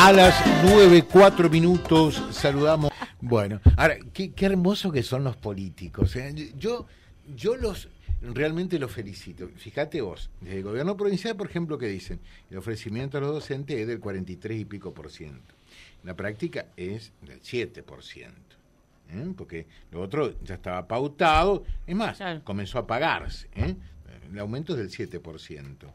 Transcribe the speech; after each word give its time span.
A 0.00 0.12
las 0.12 0.44
nueve, 0.62 1.04
cuatro 1.10 1.50
minutos 1.50 2.22
saludamos. 2.30 2.92
Bueno, 3.20 3.60
ahora, 3.76 3.96
qué, 4.12 4.30
qué 4.32 4.46
hermoso 4.46 4.92
que 4.92 5.02
son 5.02 5.24
los 5.24 5.36
políticos. 5.36 6.14
¿eh? 6.14 6.52
Yo, 6.56 6.86
yo 7.34 7.56
los 7.56 7.88
realmente 8.22 8.78
los 8.78 8.92
felicito. 8.92 9.48
Fíjate 9.56 10.00
vos, 10.00 10.30
desde 10.40 10.58
el 10.58 10.62
gobierno 10.62 10.96
provincial, 10.96 11.34
por 11.36 11.48
ejemplo, 11.48 11.78
que 11.78 11.88
dicen, 11.88 12.20
el 12.48 12.58
ofrecimiento 12.58 13.18
a 13.18 13.20
los 13.20 13.32
docentes 13.32 13.76
es 13.76 13.88
del 13.88 13.98
43 13.98 14.60
y 14.60 14.64
pico 14.64 14.94
por 14.94 15.10
ciento. 15.10 15.54
La 16.04 16.14
práctica 16.14 16.66
es 16.76 17.12
del 17.22 17.40
7 17.42 17.82
por 17.82 18.04
ciento. 18.04 18.56
¿eh? 19.10 19.32
Porque 19.36 19.66
lo 19.90 20.00
otro 20.00 20.32
ya 20.44 20.54
estaba 20.54 20.86
pautado, 20.86 21.64
es 21.86 21.96
más, 21.96 22.18
Claro. 22.18 22.42
comenzó 22.44 22.78
a 22.78 22.86
pagarse. 22.86 23.48
¿eh? 23.56 23.74
El 24.30 24.38
aumento 24.38 24.74
es 24.74 24.78
del 24.78 24.90
7 24.90 25.18
por 25.18 25.40
ciento. 25.40 25.92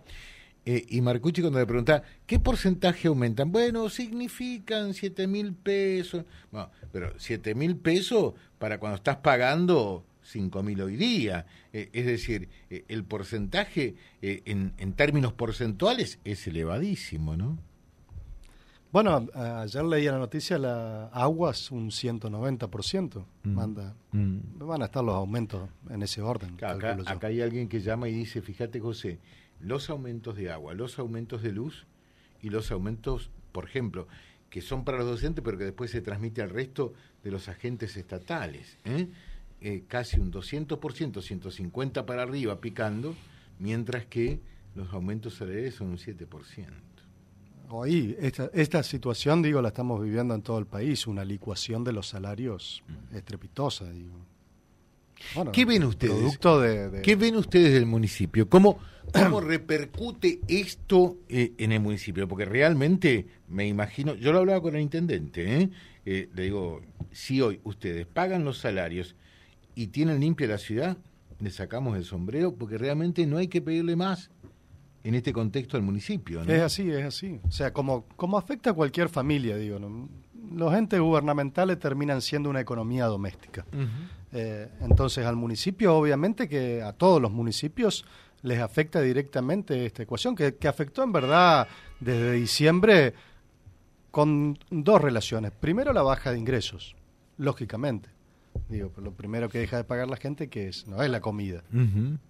Eh, 0.65 0.85
y 0.89 1.01
Marcucci 1.01 1.41
cuando 1.41 1.59
le 1.59 1.65
preguntaba, 1.65 2.03
¿qué 2.25 2.39
porcentaje 2.39 3.07
aumentan? 3.09 3.51
Bueno, 3.51 3.89
significan 3.89 4.93
7 4.93 5.27
mil 5.27 5.53
pesos. 5.53 6.23
Bueno, 6.51 6.69
pero 6.91 7.13
7 7.17 7.53
mil 7.55 7.75
pesos 7.75 8.33
para 8.59 8.79
cuando 8.79 8.95
estás 8.95 9.17
pagando 9.17 10.05
5 10.21 10.63
mil 10.63 10.81
hoy 10.81 10.95
día. 10.95 11.45
Eh, 11.73 11.89
es 11.91 12.05
decir, 12.05 12.47
eh, 12.69 12.85
el 12.87 13.03
porcentaje 13.03 13.95
en, 14.21 14.73
en 14.77 14.93
términos 14.93 15.33
porcentuales 15.33 16.19
es 16.23 16.47
elevadísimo, 16.47 17.35
¿no? 17.35 17.57
Bueno, 18.91 19.27
a- 19.33 19.61
ayer 19.61 19.83
leía 19.83 20.11
la 20.11 20.19
noticia, 20.19 20.57
la 20.59 21.07
aguas 21.07 21.71
un 21.71 21.89
190% 21.89 23.25
Mm. 23.43 23.49
manda. 23.53 23.95
Van 24.11 24.81
a 24.83 24.85
estar 24.85 25.03
los 25.03 25.15
aumentos 25.15 25.67
en 25.89 26.03
ese 26.03 26.21
orden. 26.21 26.53
Acá, 26.63 26.95
acá 27.07 27.27
hay 27.27 27.41
alguien 27.41 27.67
que 27.67 27.81
llama 27.81 28.07
y 28.07 28.13
dice, 28.13 28.41
fíjate 28.41 28.79
José, 28.79 29.17
los 29.63 29.89
aumentos 29.89 30.35
de 30.35 30.51
agua, 30.51 30.73
los 30.73 30.99
aumentos 30.99 31.41
de 31.41 31.51
luz 31.51 31.85
y 32.41 32.49
los 32.49 32.71
aumentos, 32.71 33.29
por 33.51 33.65
ejemplo, 33.65 34.07
que 34.49 34.61
son 34.61 34.83
para 34.83 34.99
los 34.99 35.07
docentes, 35.07 35.43
pero 35.43 35.57
que 35.57 35.63
después 35.63 35.89
se 35.89 36.01
transmite 36.01 36.41
al 36.41 36.49
resto 36.49 36.93
de 37.23 37.31
los 37.31 37.47
agentes 37.49 37.97
estatales. 37.97 38.77
¿eh? 38.85 39.07
Eh, 39.61 39.83
casi 39.87 40.19
un 40.19 40.31
200%, 40.31 41.21
150 41.21 42.05
para 42.05 42.23
arriba 42.23 42.59
picando, 42.59 43.15
mientras 43.59 44.05
que 44.05 44.39
los 44.75 44.91
aumentos 44.93 45.35
salariales 45.35 45.75
son 45.75 45.89
un 45.89 45.97
7%. 45.97 46.27
Hoy, 47.69 48.15
esta, 48.19 48.51
esta 48.53 48.83
situación, 48.83 49.41
digo, 49.41 49.61
la 49.61 49.69
estamos 49.69 50.03
viviendo 50.03 50.35
en 50.35 50.41
todo 50.43 50.59
el 50.59 50.67
país, 50.67 51.07
una 51.07 51.25
licuación 51.25 51.83
de 51.83 51.93
los 51.93 52.09
salarios 52.09 52.83
estrepitosa, 53.13 53.89
digo. 53.91 54.32
Bueno, 55.35 55.51
¿Qué 55.51 55.65
ven 55.65 55.83
ustedes? 55.83 56.13
Producto 56.15 56.59
de... 56.61 56.89
de- 56.89 57.01
¿Qué 57.01 57.15
ven 57.15 57.35
ustedes 57.35 57.73
del 57.73 57.85
municipio? 57.85 58.49
¿Cómo, 58.49 58.77
cómo 59.13 59.39
repercute 59.41 60.39
esto 60.47 61.17
eh, 61.29 61.53
en 61.57 61.71
el 61.71 61.79
municipio? 61.79 62.27
Porque 62.27 62.45
realmente 62.45 63.27
me 63.47 63.67
imagino, 63.67 64.15
yo 64.15 64.31
lo 64.33 64.39
hablaba 64.39 64.61
con 64.61 64.75
el 64.75 64.81
intendente, 64.81 65.61
¿eh? 65.61 65.69
Eh, 66.05 66.29
le 66.33 66.43
digo, 66.43 66.81
si 67.11 67.39
hoy 67.41 67.61
ustedes 67.63 68.05
pagan 68.05 68.43
los 68.43 68.57
salarios 68.57 69.15
y 69.75 69.87
tienen 69.87 70.19
limpia 70.19 70.47
la 70.47 70.57
ciudad, 70.57 70.97
le 71.39 71.49
sacamos 71.49 71.95
el 71.97 72.03
sombrero 72.03 72.53
porque 72.55 72.77
realmente 72.77 73.25
no 73.25 73.37
hay 73.37 73.47
que 73.47 73.61
pedirle 73.61 73.95
más 73.95 74.29
en 75.05 75.15
este 75.15 75.31
contexto 75.33 75.77
al 75.77 75.83
municipio. 75.83 76.43
¿no? 76.43 76.51
Es 76.53 76.61
así, 76.61 76.89
es 76.91 77.05
así. 77.05 77.39
O 77.47 77.51
sea, 77.51 77.71
como, 77.73 78.05
como 78.17 78.37
afecta 78.37 78.71
a 78.71 78.73
cualquier 78.73 79.07
familia, 79.09 79.55
digo, 79.57 79.79
¿no? 79.79 80.09
los 80.53 80.73
entes 80.75 80.99
gubernamentales 80.99 81.79
terminan 81.79 82.21
siendo 82.21 82.49
una 82.49 82.59
economía 82.59 83.05
doméstica. 83.05 83.65
Eh, 84.33 84.67
entonces 84.81 85.25
al 85.25 85.35
municipio, 85.35 85.95
obviamente 85.95 86.49
que 86.49 86.81
a 86.81 86.93
todos 86.93 87.21
los 87.21 87.31
municipios 87.31 88.05
les 88.41 88.59
afecta 88.59 88.99
directamente 88.99 89.85
esta 89.85 90.03
ecuación, 90.03 90.35
que, 90.35 90.55
que 90.55 90.67
afectó 90.67 91.03
en 91.03 91.11
verdad 91.11 91.67
desde 91.99 92.33
diciembre 92.33 93.13
con 94.11 94.57
dos 94.69 95.01
relaciones. 95.01 95.51
Primero 95.51 95.93
la 95.93 96.01
baja 96.01 96.31
de 96.31 96.39
ingresos, 96.39 96.95
lógicamente. 97.37 98.09
Digo, 98.69 98.91
lo 98.97 99.11
primero 99.11 99.49
que 99.49 99.59
deja 99.59 99.77
de 99.77 99.83
pagar 99.83 100.07
la 100.07 100.17
gente 100.17 100.49
que 100.49 100.67
es, 100.67 100.87
no 100.87 101.01
es 101.01 101.09
la 101.09 101.21
comida, 101.21 101.63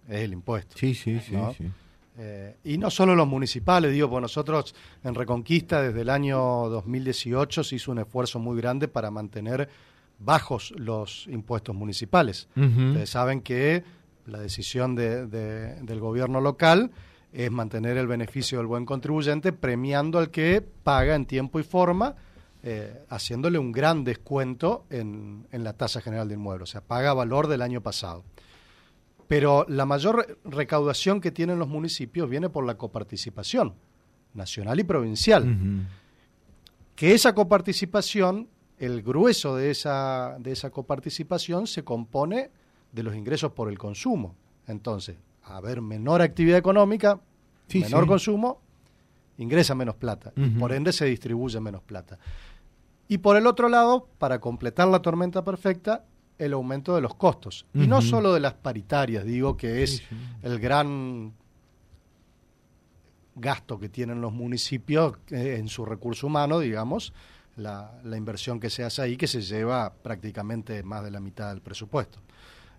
es 0.08 0.20
el 0.20 0.34
impuesto. 0.34 0.78
Sí, 0.78 0.94
sí, 0.94 1.20
sí, 1.20 1.34
¿no? 1.34 1.54
sí. 1.54 1.70
Eh, 2.18 2.58
y 2.64 2.78
no 2.78 2.92
solo 2.92 3.16
los 3.16 3.28
municipales, 3.28 3.92
digo, 3.92 4.10
pues 4.10 4.22
nosotros 4.22 4.76
en 5.04 5.16
Reconquista 5.16 5.82
desde 5.82 6.02
el 6.02 6.10
año 6.10 6.40
2018 6.70 7.64
se 7.64 7.76
hizo 7.76 7.92
un 7.92 8.00
esfuerzo 8.00 8.40
muy 8.40 8.56
grande 8.58 8.88
para 8.88 9.10
mantener 9.10 9.68
bajos 10.20 10.74
los 10.78 11.28
impuestos 11.28 11.76
municipales. 11.76 12.48
Ustedes 12.90 13.10
saben 13.10 13.42
que 13.42 13.84
la 14.26 14.40
decisión 14.40 14.96
de- 14.96 15.28
de- 15.28 15.82
del 15.82 16.00
gobierno 16.00 16.40
local 16.42 16.92
es 17.34 17.52
mantener 17.52 17.98
el 17.98 18.08
beneficio 18.08 18.58
del 18.60 18.68
buen 18.68 18.86
contribuyente, 18.86 19.52
premiando 19.54 20.20
al 20.20 20.30
que 20.30 20.62
paga 20.62 21.16
en 21.16 21.26
tiempo 21.26 21.60
y 21.60 21.64
forma, 21.64 22.16
eh, 22.62 23.04
haciéndole 23.10 23.58
un 23.60 23.72
gran 23.74 24.04
descuento 24.06 24.86
en, 24.90 25.46
en 25.52 25.64
la 25.66 25.74
tasa 25.74 26.00
general 26.00 26.28
de 26.30 26.36
inmuebles, 26.36 26.70
o 26.70 26.72
sea, 26.72 26.82
paga 26.82 27.14
valor 27.14 27.48
del 27.48 27.62
año 27.62 27.82
pasado. 27.82 28.24
Pero 29.28 29.66
la 29.68 29.86
mayor 29.86 30.18
re- 30.28 30.38
recaudación 30.46 31.20
que 31.20 31.32
tienen 31.32 31.58
los 31.60 31.68
municipios 31.68 32.30
viene 32.30 32.50
por 32.50 32.66
la 32.66 32.76
coparticipación 32.76 33.74
nacional 34.34 34.80
y 34.80 34.84
provincial 34.84 35.44
que 36.96 37.14
esa 37.14 37.34
coparticipación, 37.34 38.48
el 38.86 39.02
grueso 39.02 39.56
de 39.56 39.72
esa, 39.72 40.38
de 40.40 40.52
esa 40.52 40.70
coparticipación 40.70 41.68
se 41.68 41.84
compone 41.84 42.52
de 42.92 43.04
los 43.04 43.16
ingresos 43.16 43.52
por 43.54 43.70
el 43.70 43.78
consumo. 43.78 44.36
Entonces, 44.68 45.18
a 45.44 45.58
haber 45.58 45.82
menor 45.82 46.22
actividad 46.22 46.58
económica, 46.58 47.20
Sí, 47.68 47.80
menor 47.80 48.04
sí. 48.04 48.08
consumo, 48.10 48.62
ingresa 49.38 49.74
menos 49.76 49.96
plata. 49.96 50.32
y 50.36 50.50
Ujú. 50.50 50.60
por 50.60 50.74
ende 50.74 50.92
se 50.94 51.06
distribuye 51.06 51.60
menos 51.60 51.82
plata. 51.82 52.20
Y 53.08 53.18
por 53.20 53.36
el 53.38 53.48
otro 53.48 53.68
lado, 53.70 54.08
para 54.18 54.40
completar 54.40 54.88
la 54.88 55.02
tormenta 55.02 55.44
perfecta, 55.44 56.06
el 56.38 56.54
aumento 56.54 56.96
de 56.96 57.02
los 57.02 57.16
costos. 57.16 57.66
Y 57.74 57.88
no 57.88 58.02
solo 58.02 58.34
de 58.34 58.40
las 58.40 58.54
paritarias, 58.54 59.24
digo 59.26 59.56
que 59.56 59.84
es 59.84 59.98
Sí, 59.98 60.04
sí. 60.10 60.16
el 60.44 60.60
gran 60.60 61.34
gasto 63.36 63.80
que 63.80 63.90
tienen 63.90 64.22
los 64.22 64.32
municipios 64.34 65.16
eh, 65.32 65.56
en 65.60 65.68
su 65.68 65.86
recurso 65.86 66.28
humano, 66.28 66.60
digamos, 66.60 67.14
la, 67.58 68.00
la 68.04 68.18
inversión 68.18 68.60
que 68.60 68.70
se 68.70 68.84
hace 68.84 69.02
ahí, 69.02 69.18
que 69.18 69.28
se 69.28 69.42
lleva 69.42 69.94
prácticamente 69.94 70.82
más 70.84 71.04
de 71.04 71.12
la 71.12 71.20
mitad 71.20 71.50
del 71.50 71.62
presupuesto. 71.62 72.20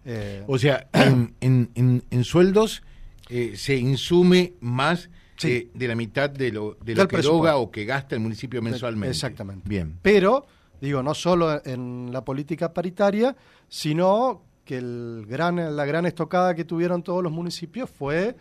Eh, 0.04 0.42
O 0.46 0.58
sea, 0.58 0.88
en, 0.92 1.34
en- 1.40 1.70
en- 1.74 2.02
en 2.10 2.24
sueldos 2.24 2.82
eh, 3.28 3.54
se 3.56 3.76
insume 3.76 4.54
más 4.60 5.08
Sí. 5.36 5.50
eh, 5.50 5.70
de 5.74 5.88
la 5.88 5.96
mitad 5.96 6.30
de 6.30 6.52
lo, 6.52 6.76
de 6.84 6.94
lo 6.94 7.08
que 7.08 7.16
eroga 7.16 7.56
o 7.56 7.70
que 7.70 7.84
gasta 7.84 8.14
el 8.14 8.20
municipio 8.20 8.62
mensualmente. 8.62 9.10
Exactamente. 9.10 9.68
Bien. 9.68 9.98
Pero, 10.00 10.46
digo, 10.80 11.02
no 11.02 11.12
solo 11.14 11.60
en 11.66 12.10
la 12.12 12.24
política 12.24 12.72
paritaria, 12.72 13.34
sino 13.68 14.42
que 14.64 14.76
el 14.78 15.24
gran, 15.28 15.74
la 15.76 15.84
gran 15.86 16.06
estocada 16.06 16.54
que 16.54 16.64
tuvieron 16.64 17.02
todos 17.02 17.22
los 17.22 17.32
municipios 17.32 17.90
fue 17.90 18.36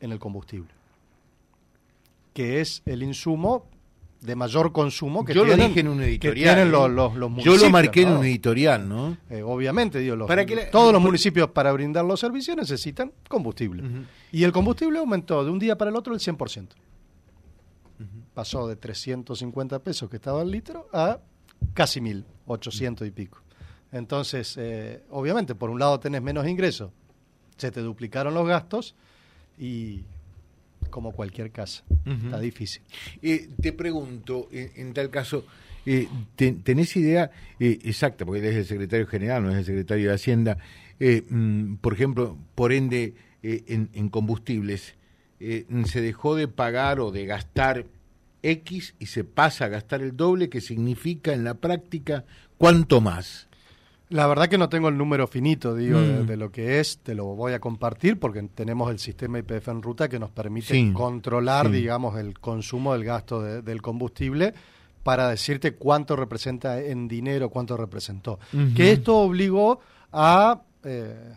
en 0.00 0.10
el 0.12 0.18
combustible, 0.18 0.70
que 2.32 2.60
es 2.60 2.82
el 2.86 3.02
insumo 3.02 3.66
de 4.20 4.36
mayor 4.36 4.70
consumo 4.72 5.24
que 5.24 5.32
Yo 5.32 5.42
lo 5.44 5.48
tienen, 5.54 5.68
dije 5.68 5.80
en 5.80 5.88
un 5.88 5.98
que 5.98 6.04
editorial. 6.04 6.54
tienen 6.56 6.68
¿eh? 6.68 6.70
los, 6.70 6.90
los, 6.90 7.14
los 7.14 7.20
Yo 7.20 7.28
municipios. 7.30 7.62
lo 7.62 7.70
marqué 7.70 8.02
en 8.02 8.08
¿no? 8.10 8.18
un 8.20 8.24
editorial, 8.26 8.88
¿no? 8.88 9.16
Eh, 9.30 9.42
obviamente, 9.42 9.98
digo, 9.98 10.14
los- 10.16 10.28
Para 10.28 10.44
que 10.44 10.56
la- 10.56 10.70
todos 10.70 10.92
los 10.92 11.00
municipios 11.00 11.48
para 11.50 11.72
brindar 11.72 12.04
los 12.04 12.20
servicios 12.20 12.56
necesitan 12.56 13.12
combustible. 13.28 13.82
Y 14.30 14.44
el 14.44 14.52
combustible 14.52 14.98
aumentó 14.98 15.42
de 15.44 15.50
un 15.50 15.58
día 15.58 15.76
para 15.78 15.90
el 15.90 15.96
otro 15.96 16.12
el 16.12 16.20
100%. 16.20 16.68
Pasó 18.34 18.68
de 18.68 18.76
350 18.76 19.78
pesos 19.80 20.08
que 20.08 20.16
estaba 20.16 20.42
el 20.42 20.50
litro 20.50 20.88
a 20.92 21.18
casi 21.74 22.00
1000, 22.00 22.24
800 22.46 23.06
y 23.06 23.10
pico. 23.10 23.38
Entonces, 23.92 24.54
eh, 24.58 25.02
obviamente, 25.10 25.54
por 25.54 25.68
un 25.68 25.78
lado 25.78 25.98
tenés 25.98 26.22
menos 26.22 26.46
ingresos, 26.46 26.92
se 27.56 27.70
te 27.70 27.80
duplicaron 27.80 28.32
los 28.32 28.46
gastos 28.46 28.94
y 29.58 30.04
como 30.90 31.12
cualquier 31.12 31.50
casa, 31.50 31.82
está 32.24 32.40
difícil. 32.40 32.82
Eh, 33.22 33.48
te 33.60 33.72
pregunto, 33.72 34.48
en, 34.52 34.70
en 34.76 34.92
tal 34.94 35.10
caso, 35.10 35.44
eh, 35.86 36.08
te- 36.36 36.52
¿tenés 36.52 36.94
idea 36.96 37.30
eh, 37.58 37.78
exacta, 37.84 38.24
porque 38.26 38.40
él 38.40 38.46
es 38.46 38.56
el 38.56 38.66
secretario 38.66 39.06
general, 39.06 39.42
no 39.42 39.50
es 39.50 39.58
el 39.58 39.64
secretario 39.64 40.08
de 40.08 40.14
Hacienda, 40.14 40.58
mm, 41.30 41.74
por 41.76 41.94
ejemplo, 41.94 42.36
por 42.54 42.72
ende, 42.72 43.14
en, 43.42 43.88
en 43.94 44.08
combustibles, 44.10 44.94
se 45.38 46.00
dejó 46.02 46.36
de 46.36 46.48
pagar 46.48 47.00
o 47.00 47.10
de 47.10 47.24
gastar 47.24 47.86
X 48.42 48.94
y 48.98 49.06
se 49.06 49.24
pasa 49.24 49.64
a 49.66 49.68
gastar 49.68 50.02
el 50.02 50.16
doble, 50.16 50.48
que 50.50 50.60
significa 50.60 51.32
en 51.32 51.44
la 51.44 51.54
práctica 51.54 52.24
cuánto 52.58 53.00
más? 53.00 53.48
La 54.10 54.26
verdad 54.26 54.48
que 54.48 54.58
no 54.58 54.68
tengo 54.68 54.88
el 54.88 54.98
número 54.98 55.26
finito, 55.26 55.74
digo, 55.74 56.00
de, 56.00 56.22
Mm. 56.22 56.26
de 56.26 56.36
lo 56.36 56.50
que 56.50 56.80
es, 56.80 56.98
te 56.98 57.14
lo 57.14 57.26
voy 57.36 57.52
a 57.52 57.60
compartir 57.60 58.18
porque 58.18 58.42
tenemos 58.54 58.90
el 58.90 58.98
sistema 58.98 59.38
IPF 59.38 59.68
en 59.70 59.82
ruta 59.82 60.08
que 60.08 60.18
nos 60.18 60.30
permite 60.30 60.66
Sí, 60.74 60.92
controlar, 60.92 61.66
sí. 61.66 61.72
digamos, 61.72 62.18
el 62.18 62.38
consumo 62.38 62.92
del 62.92 63.04
gasto 63.04 63.40
de- 63.40 63.62
del 63.62 63.80
combustible 63.80 64.52
para 65.04 65.28
decirte 65.28 65.76
cuánto 65.76 66.16
representa 66.16 66.80
en 66.80 67.06
dinero, 67.08 67.50
cuánto 67.50 67.76
representó. 67.76 68.38
Que 68.76 68.92
esto 68.92 69.16
obligó 69.18 69.80
a 70.12 70.60
eh, 70.84 71.34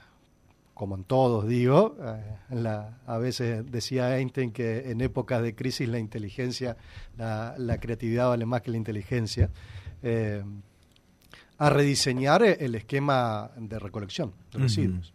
como 0.74 0.96
en 0.96 1.04
todos 1.04 1.48
digo, 1.48 1.96
eh, 2.04 2.88
a 3.06 3.18
veces 3.20 3.70
decía 3.72 4.18
Einstein 4.18 4.52
que 4.52 4.90
en 4.90 5.02
épocas 5.02 5.44
de 5.44 5.54
crisis 5.54 5.88
la 5.88 6.00
inteligencia, 6.00 6.76
la, 7.18 7.78
creatividad 7.80 8.30
vale 8.30 8.46
más 8.48 8.62
que 8.64 8.72
la 8.72 8.78
inteligencia, 8.78 9.50
eh, 10.02 10.44
a 11.58 11.70
rediseñar 11.70 12.44
el 12.44 12.76
esquema 12.76 13.52
de 13.58 13.80
recolección 13.80 14.34
de 14.52 14.60
residuos. 14.60 15.14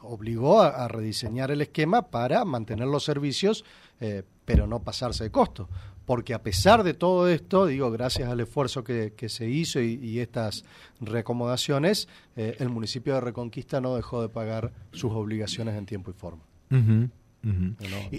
obligó 0.00 0.62
a, 0.62 0.88
rediseñar 0.88 1.50
el 1.50 1.60
esquema 1.60 2.02
para 2.02 2.44
mantener 2.44 2.86
los 2.86 3.04
servicios, 3.04 3.64
eh, 4.00 4.22
pero 4.44 4.66
no 4.66 4.80
pasarse 4.80 5.24
de 5.24 5.30
costo 5.30 5.68
porque 6.08 6.32
a 6.32 6.42
pesar 6.42 6.84
de 6.84 6.94
todo 6.94 7.28
esto, 7.28 7.66
digo, 7.66 7.90
gracias 7.90 8.30
al 8.30 8.40
esfuerzo 8.40 8.82
que, 8.82 9.12
se 9.28 9.50
hizo 9.50 9.78
y, 9.82 10.20
estas 10.20 10.64
reacomodaciones, 11.02 12.08
eh, 12.34 12.56
el 12.60 12.70
municipio 12.70 13.12
de 13.12 13.20
Reconquista 13.20 13.82
no 13.82 13.94
dejó 13.94 14.22
de 14.22 14.30
pagar 14.30 14.72
sus 14.90 15.12
obligaciones 15.12 15.76
en 15.76 15.84
tiempo 15.84 16.10
y 16.10 16.14
forma. 16.14 16.42
No, 16.70 17.10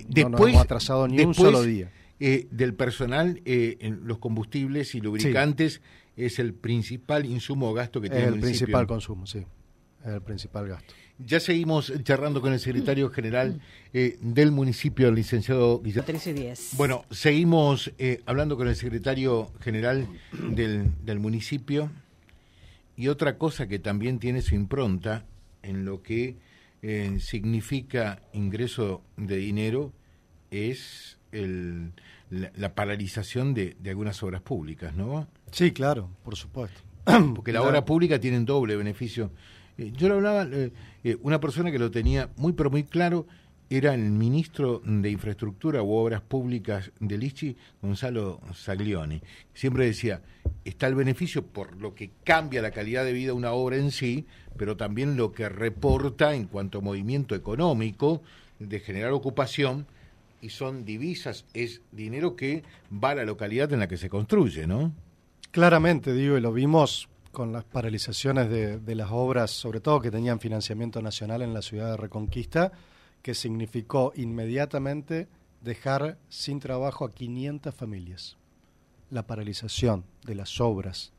después, 0.08 0.54
hemos 0.54 0.62
atrasado 0.62 1.08
ni 1.08 1.20
un 1.24 1.34
solo 1.34 1.64
día. 1.64 1.92
Eh, 2.20 2.48
del 2.52 2.74
personal, 2.74 3.42
eh, 3.46 3.78
en 3.80 4.06
los 4.06 4.18
combustibles 4.18 4.94
y 4.94 5.00
lubricantes 5.00 5.82
es 6.18 6.40
el 6.40 6.54
principal 6.54 7.26
insumo 7.26 7.70
o 7.70 7.74
gasto 7.74 8.02
que 8.02 8.10
tiene 8.10 8.26
el, 8.26 8.34
el 8.36 8.40
principal 8.42 8.88
consumo, 8.88 9.26
sí, 9.26 9.40
es 10.04 10.14
el 10.14 10.22
principal 10.22 10.68
gasto. 10.68 10.94
Ya 11.26 11.42
seguimos 11.42 11.92
charlando 12.04 12.40
con 12.40 12.54
el 12.54 12.60
secretario 12.60 13.10
general 13.10 13.60
eh, 13.94 14.18
del 14.22 14.52
municipio, 14.52 15.10
el 15.10 15.16
licenciado 15.16 15.82
Guillermo. 15.82 16.06
13 16.06 16.32
y 16.32 16.78
Bueno, 16.78 17.04
seguimos 17.12 17.92
eh, 17.98 18.22
hablando 18.26 18.56
con 18.56 18.70
el 18.70 18.76
secretario 18.78 19.52
general 19.60 20.08
del, 20.32 20.92
del 21.04 21.20
municipio. 21.20 21.92
Y 22.96 23.10
otra 23.10 23.38
cosa 23.38 23.68
que 23.68 23.80
también 23.80 24.20
tiene 24.20 24.42
su 24.42 24.56
impronta 24.56 25.26
en 25.62 25.84
lo 25.84 26.02
que 26.02 26.38
eh, 26.82 27.18
significa 27.20 28.22
ingreso 28.32 29.02
de 29.18 29.36
dinero 29.36 29.92
es 30.52 31.19
el, 31.32 31.92
la, 32.30 32.74
paralización 32.76 33.54
de, 33.54 33.76
de, 33.80 33.90
algunas 33.90 34.22
obras 34.24 34.42
públicas, 34.42 34.96
¿no? 34.96 35.28
Sí, 35.52 35.72
claro, 35.72 36.10
por 36.24 36.36
supuesto. 36.36 36.82
Porque 37.36 37.52
la 37.52 37.62
obra 37.62 37.86
pública 37.86 38.20
tiene 38.20 38.40
doble 38.42 38.76
beneficio 38.76 39.32
eh, 39.80 39.94
yo 39.96 40.10
lo 40.10 40.16
hablaba, 40.16 40.44
eh, 40.52 40.72
eh, 41.06 41.18
una 41.22 41.40
persona 41.40 41.72
que 41.72 41.80
lo 41.80 41.90
tenía 41.90 42.30
muy 42.36 42.52
pero 42.52 42.70
muy 42.70 42.84
claro 42.84 43.26
era 43.70 43.94
el 43.94 44.12
ministro 44.12 44.82
de 44.84 45.10
Infraestructura 45.10 45.82
u 45.82 45.94
Obras 45.94 46.22
Públicas 46.22 46.92
de 47.00 47.18
Lichi, 47.18 47.56
Gonzalo 47.82 48.42
Saglioni. 48.54 49.22
Siempre 49.54 49.86
decía, 49.86 50.22
está 50.66 50.88
el 50.88 50.96
beneficio 50.96 51.46
por 51.46 51.78
lo 51.78 51.96
que 51.96 52.10
cambia 52.26 52.62
la 52.62 52.72
calidad 52.72 53.06
de 53.06 53.14
vida 53.14 53.34
una 53.34 53.52
obra 53.52 53.78
en 53.78 53.92
sí, 53.92 54.26
pero 54.58 54.76
también 54.76 55.16
lo 55.16 55.32
que 55.32 55.48
reporta 55.48 56.34
en 56.34 56.48
cuanto 56.48 56.80
a 56.80 56.82
movimiento 56.82 57.36
económico, 57.36 58.22
de 58.58 58.80
generar 58.80 59.12
ocupación, 59.14 59.86
y 60.42 60.50
son 60.50 60.86
divisas, 60.86 61.46
es 61.54 61.82
dinero 61.92 62.36
que 62.36 62.64
va 62.92 63.12
a 63.12 63.16
la 63.16 63.26
localidad 63.26 63.72
en 63.74 63.80
la 63.80 63.88
que 63.88 63.98
se 63.98 64.10
construye, 64.10 64.68
¿no? 64.68 64.94
Claramente, 65.52 66.14
digo, 66.14 66.38
y 66.38 66.42
lo 66.42 66.54
vimos 66.54 67.10
con 67.32 67.52
las 67.52 67.64
paralizaciones 67.64 68.50
de, 68.50 68.96
las 68.96 69.10
obras, 69.12 69.52
sobre 69.52 69.80
todo 69.80 70.02
que 70.02 70.12
tenían 70.12 70.40
financiamiento 70.40 71.02
nacional 71.02 71.42
en 71.42 71.54
la 71.54 71.62
ciudad 71.62 71.92
de 71.92 71.98
Reconquista, 71.98 72.72
que 73.22 73.34
significó 73.34 74.14
inmediatamente 74.16 75.28
dejar 75.62 76.18
sin 76.30 76.60
trabajo 76.60 77.06
a 77.06 77.12
500 77.12 77.74
familias. 77.74 78.38
La 79.10 79.28
paralización 79.28 80.06
de 80.24 80.36
las 80.36 80.60
obras 80.62 81.14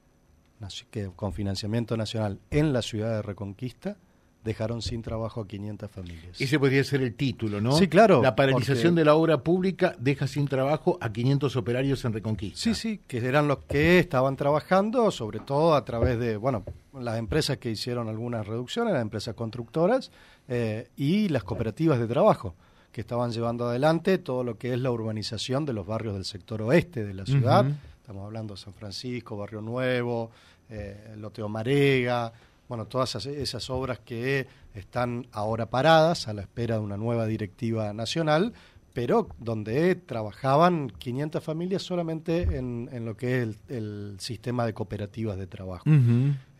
que, 0.90 1.10
con 1.14 1.32
financiamiento 1.32 1.96
nacional 1.96 2.40
en 2.50 2.72
la 2.72 2.82
ciudad 2.82 3.16
de 3.16 3.22
Reconquista 3.22 3.96
dejaron 4.44 4.80
sin 4.80 5.02
trabajo 5.02 5.42
a 5.42 5.46
500 5.46 5.90
familias. 5.90 6.40
Ese 6.40 6.58
podría 6.58 6.82
ser 6.84 7.02
el 7.02 7.14
título, 7.14 7.60
¿no? 7.60 7.72
Sí, 7.72 7.88
claro. 7.88 8.22
La 8.22 8.34
paralización 8.34 8.94
de 8.94 9.04
la 9.04 9.14
obra 9.14 9.42
pública 9.42 9.94
deja 9.98 10.26
sin 10.26 10.48
trabajo 10.48 10.98
a 11.00 11.12
500 11.12 11.56
operarios 11.56 12.04
en 12.04 12.12
Reconquista. 12.12 12.58
Sí, 12.58 12.74
sí, 12.74 13.00
que 13.06 13.18
eran 13.18 13.48
los 13.48 13.58
que 13.64 13.98
estaban 13.98 14.36
trabajando, 14.36 15.10
sobre 15.10 15.40
todo 15.40 15.74
a 15.74 15.84
través 15.84 16.18
de, 16.18 16.36
bueno, 16.36 16.64
las 16.98 17.18
empresas 17.18 17.58
que 17.58 17.70
hicieron 17.70 18.08
algunas 18.08 18.46
reducciones, 18.46 18.92
las 18.94 19.02
empresas 19.02 19.34
constructoras 19.34 20.10
eh, 20.48 20.88
y 20.96 21.28
las 21.28 21.44
cooperativas 21.44 21.98
de 21.98 22.06
trabajo 22.06 22.54
que 22.92 23.02
estaban 23.02 23.30
llevando 23.30 23.68
adelante 23.68 24.18
todo 24.18 24.42
lo 24.42 24.58
que 24.58 24.72
es 24.72 24.80
la 24.80 24.90
urbanización 24.90 25.64
de 25.64 25.72
los 25.72 25.86
barrios 25.86 26.14
del 26.14 26.24
sector 26.24 26.62
oeste 26.62 27.04
de 27.04 27.14
la 27.14 27.24
ciudad. 27.24 27.64
Estamos 28.00 28.24
hablando 28.24 28.54
de 28.54 28.60
San 28.60 28.72
Francisco, 28.72 29.36
Barrio 29.36 29.60
Nuevo, 29.60 30.30
eh, 30.68 31.14
Loteo 31.16 31.48
Marega, 31.48 32.32
bueno, 32.70 32.86
todas 32.86 33.26
esas, 33.26 33.68
obras 33.68 33.98
que 33.98 34.46
están 34.74 35.26
ahora 35.32 35.70
paradas 35.70 36.28
a 36.28 36.32
la 36.32 36.42
espera 36.42 36.76
de 36.76 36.80
una 36.80 36.96
nueva 36.96 37.26
directiva 37.26 37.92
nacional, 37.92 38.52
pero 38.92 39.26
donde 39.40 39.96
trabajaban 39.96 40.88
500 40.96 41.42
familias 41.42 41.82
solamente 41.82 42.42
en, 42.42 43.04
lo 43.04 43.16
que 43.16 43.42
es 43.42 43.58
el, 43.68 44.14
sistema 44.20 44.64
de 44.66 44.72
cooperativas 44.72 45.36
de 45.36 45.48
trabajo. 45.48 45.82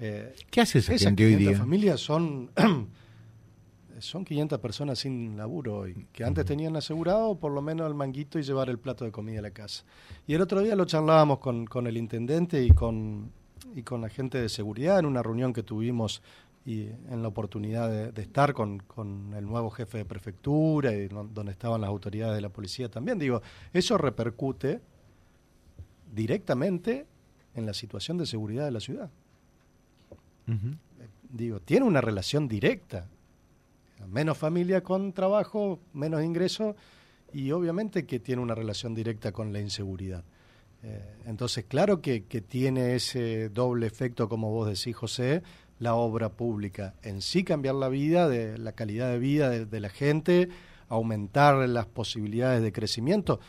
Eh, 0.00 0.34
¿Qué 0.50 0.60
hace 0.60 0.80
esa 0.80 0.98
gente 0.98 1.24
hoy 1.24 1.36
día? 1.36 1.56
familias 1.56 2.00
son, 2.00 2.50
son 4.00 4.24
500 4.24 4.58
personas 4.58 4.98
sin 4.98 5.36
laburo 5.36 5.76
hoy, 5.78 6.08
que 6.12 6.24
antes 6.24 6.44
tenían 6.44 6.74
asegurado 6.74 7.36
por 7.36 7.52
lo 7.52 7.62
menos 7.62 7.86
el 7.86 7.94
manguito 7.94 8.40
y 8.40 8.42
llevar 8.42 8.68
el 8.68 8.80
plato 8.80 9.04
de 9.04 9.12
comida 9.12 9.38
a 9.38 9.42
la 9.42 9.52
casa. 9.52 9.84
Y 10.26 10.34
el 10.34 10.40
otro 10.40 10.60
día 10.60 10.74
lo 10.74 10.86
charlábamos 10.86 11.38
con, 11.38 11.66
con 11.66 11.86
el 11.86 11.96
intendente 11.96 12.64
y 12.64 12.70
con 12.70 13.30
y 13.74 13.82
con 13.82 14.00
la 14.00 14.08
gente 14.08 14.40
de 14.40 14.48
seguridad 14.48 14.98
en 14.98 15.06
una 15.06 15.22
reunión 15.22 15.52
que 15.52 15.62
tuvimos 15.62 16.22
y 16.66 16.88
en 17.08 17.22
la 17.22 17.28
oportunidad 17.28 18.12
de, 18.12 18.22
estar 18.22 18.52
con, 18.52 18.82
el 19.36 19.46
nuevo 19.46 19.70
jefe 19.70 19.98
de 19.98 20.04
prefectura 20.04 20.92
y 20.92 21.08
donde 21.08 21.52
estaban 21.52 21.80
las 21.80 21.88
autoridades 21.88 22.34
de 22.34 22.42
la 22.42 22.50
policía 22.50 22.90
también. 22.90 23.18
Digo, 23.18 23.40
eso 23.72 23.96
repercute 23.96 24.80
directamente 26.14 27.06
en 27.54 27.66
la 27.66 27.72
situación 27.72 28.18
de 28.18 28.26
seguridad 28.26 28.64
de 28.64 28.70
la 28.70 28.80
ciudad. 28.80 29.10
Digo, 31.30 31.60
tiene 31.60 31.86
una 31.86 32.00
relación 32.00 32.48
directa. 32.48 33.06
Menos 34.08 34.36
familia 34.36 34.82
con 34.82 35.12
trabajo, 35.12 35.78
menos 35.92 36.22
ingreso 36.22 36.74
y 37.32 37.52
obviamente 37.52 38.06
que 38.06 38.18
tiene 38.18 38.42
una 38.42 38.54
relación 38.54 38.94
directa 38.94 39.32
con 39.32 39.52
la 39.52 39.60
inseguridad. 39.60 40.24
Eh, 40.82 41.16
entonces, 41.26 41.64
claro 41.66 42.00
que, 42.00 42.20
tiene 42.20 42.94
ese 42.94 43.48
doble 43.50 43.86
efecto, 43.86 44.28
como 44.28 44.50
vos 44.50 44.68
decís, 44.68 44.96
José, 44.96 45.42
la 45.78 45.94
obra 45.94 46.30
pública. 46.30 46.94
En 47.02 47.22
sí 47.22 47.44
cambiar 47.44 47.74
la 47.74 47.88
vida, 47.88 48.28
de 48.28 48.58
la 48.58 48.72
calidad 48.72 49.10
de 49.10 49.18
vida 49.18 49.50
de, 49.50 49.80
la 49.80 49.88
gente, 49.88 50.48
aumentar 50.88 51.68
las 51.68 51.86
posibilidades 51.86 52.62
de 52.62 52.72
crecimiento, 52.72 53.40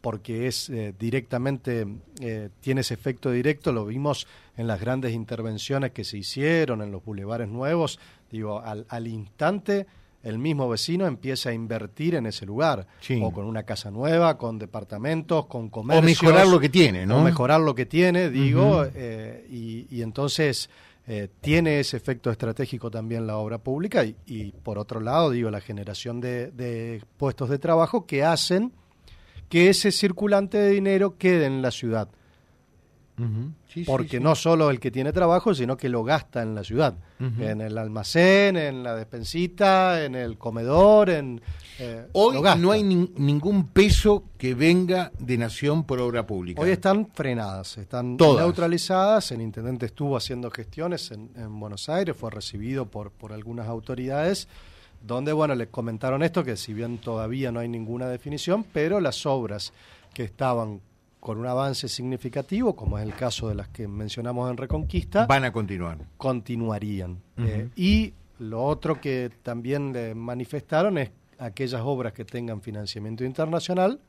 porque 0.00 0.46
es 0.46 0.70
eh, 0.70 0.94
directamente, 0.98 1.86
eh, 2.20 2.48
tiene 2.60 2.80
ese 2.82 2.94
efecto 2.94 3.30
directo, 3.30 3.72
lo 3.72 3.84
vimos 3.84 4.26
en 4.56 4.66
las 4.66 4.80
grandes 4.80 5.12
intervenciones 5.12 5.92
que 5.92 6.04
se 6.04 6.18
hicieron, 6.18 6.80
en 6.80 6.90
los 6.90 7.04
bulevares 7.04 7.48
nuevos, 7.48 7.98
digo, 8.30 8.60
al, 8.60 8.86
al 8.88 9.06
instante 9.08 9.86
el 10.22 10.38
mismo 10.38 10.68
vecino 10.68 11.06
empieza 11.06 11.50
a 11.50 11.52
invertir 11.52 12.14
en 12.14 12.26
ese 12.26 12.44
lugar. 12.44 12.86
O 13.22 13.32
con 13.32 13.46
una 13.46 13.62
casa 13.62 13.90
nueva, 13.90 14.36
con 14.36 14.58
departamentos, 14.58 15.46
con 15.46 15.68
comercios. 15.70 16.22
O 16.22 16.26
mejorar 16.26 16.46
lo 16.46 16.60
que 16.60 16.68
tiene, 16.68 17.06
¿no? 17.06 17.18
O 17.18 17.22
mejorar 17.22 17.60
lo 17.60 17.74
que 17.74 17.86
tiene, 17.86 18.28
digo, 18.30 18.84
eh, 18.94 19.46
y, 19.50 20.02
entonces 20.02 20.68
eh, 21.06 21.28
tiene 21.40 21.80
ese 21.80 21.96
efecto 21.96 22.30
estratégico 22.30 22.90
también 22.90 23.26
la 23.26 23.38
obra 23.38 23.58
pública 23.58 24.04
y, 24.04 24.52
por 24.62 24.78
otro 24.78 25.00
lado, 25.00 25.30
digo, 25.30 25.50
la 25.50 25.60
generación 25.60 26.20
de, 26.20 27.02
puestos 27.16 27.48
de 27.48 27.58
trabajo 27.58 28.06
que 28.06 28.22
hacen 28.22 28.72
que 29.48 29.68
ese 29.68 29.90
circulante 29.90 30.58
de 30.58 30.70
dinero 30.70 31.16
quede 31.16 31.46
en 31.46 31.62
la 31.62 31.70
ciudad. 31.70 32.08
Porque 33.86 34.20
no 34.20 34.34
solo 34.34 34.70
el 34.70 34.80
que 34.80 34.90
tiene 34.90 35.12
trabajo, 35.12 35.54
sino 35.54 35.76
que 35.76 35.88
lo 35.88 36.02
gasta 36.02 36.42
en 36.42 36.54
la 36.54 36.64
ciudad, 36.64 36.94
en 37.18 37.60
el 37.60 37.78
almacén, 37.78 38.56
en 38.56 38.82
la 38.82 38.94
despensita, 38.94 40.04
en 40.04 40.14
el 40.14 40.38
comedor, 40.38 41.10
en... 41.10 41.40
Eh, 41.78 42.06
Hoy 42.12 42.42
no 42.58 42.72
hay 42.72 42.82
ningún 42.82 43.68
peso 43.68 44.24
que 44.36 44.54
venga 44.54 45.10
de 45.18 45.38
Nación 45.38 45.84
por 45.84 45.98
obra 46.00 46.26
pública. 46.26 46.60
Hoy 46.60 46.70
están 46.70 47.08
frenadas, 47.12 47.78
están 47.78 48.16
neutralizadas. 48.18 49.32
El 49.32 49.40
intendente 49.40 49.86
estuvo 49.86 50.16
haciendo 50.16 50.50
gestiones 50.50 51.10
en, 51.10 51.58
Buenos 51.58 51.88
Aires, 51.88 52.16
fue 52.16 52.30
recibido 52.30 52.86
por, 52.86 53.10
por 53.12 53.32
algunas 53.32 53.66
autoridades 53.66 54.48
donde, 55.02 55.32
bueno, 55.32 55.54
les 55.54 55.68
comentaron 55.68 56.22
esto, 56.22 56.44
que 56.44 56.56
si 56.56 56.74
bien 56.74 56.98
todavía 56.98 57.50
no 57.50 57.60
hay 57.60 57.68
ninguna 57.68 58.06
definición, 58.08 58.64
pero 58.70 59.00
las 59.00 59.24
obras 59.26 59.72
que 60.12 60.24
estaban 60.24 60.80
con 61.20 61.38
un 61.38 61.46
avance 61.46 61.88
significativo, 61.88 62.74
como 62.74 62.98
es 62.98 63.04
el 63.04 63.14
caso 63.14 63.48
de 63.48 63.54
las 63.54 63.68
que 63.68 63.86
mencionamos 63.86 64.50
en 64.50 64.56
Reconquista, 64.56 65.26
van 65.26 65.44
a 65.44 65.52
continuar. 65.52 65.98
Continuarían. 66.16 67.20
Eh, 67.36 67.68
y 67.76 68.14
lo 68.38 68.64
otro 68.64 69.00
que 69.00 69.30
también 69.42 69.92
le 69.92 70.14
manifestaron 70.14 70.98
es 70.98 71.10
aquellas 71.38 71.82
obras 71.84 72.14
que 72.14 72.24
tengan 72.24 72.60
financiamiento 72.62 73.24
internacional 73.24 74.00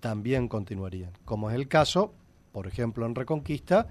también 0.00 0.46
continuarían, 0.46 1.10
como 1.24 1.50
es 1.50 1.56
el 1.56 1.68
caso, 1.68 2.12
por 2.52 2.66
ejemplo, 2.66 3.06
en 3.06 3.14
Reconquista, 3.14 3.88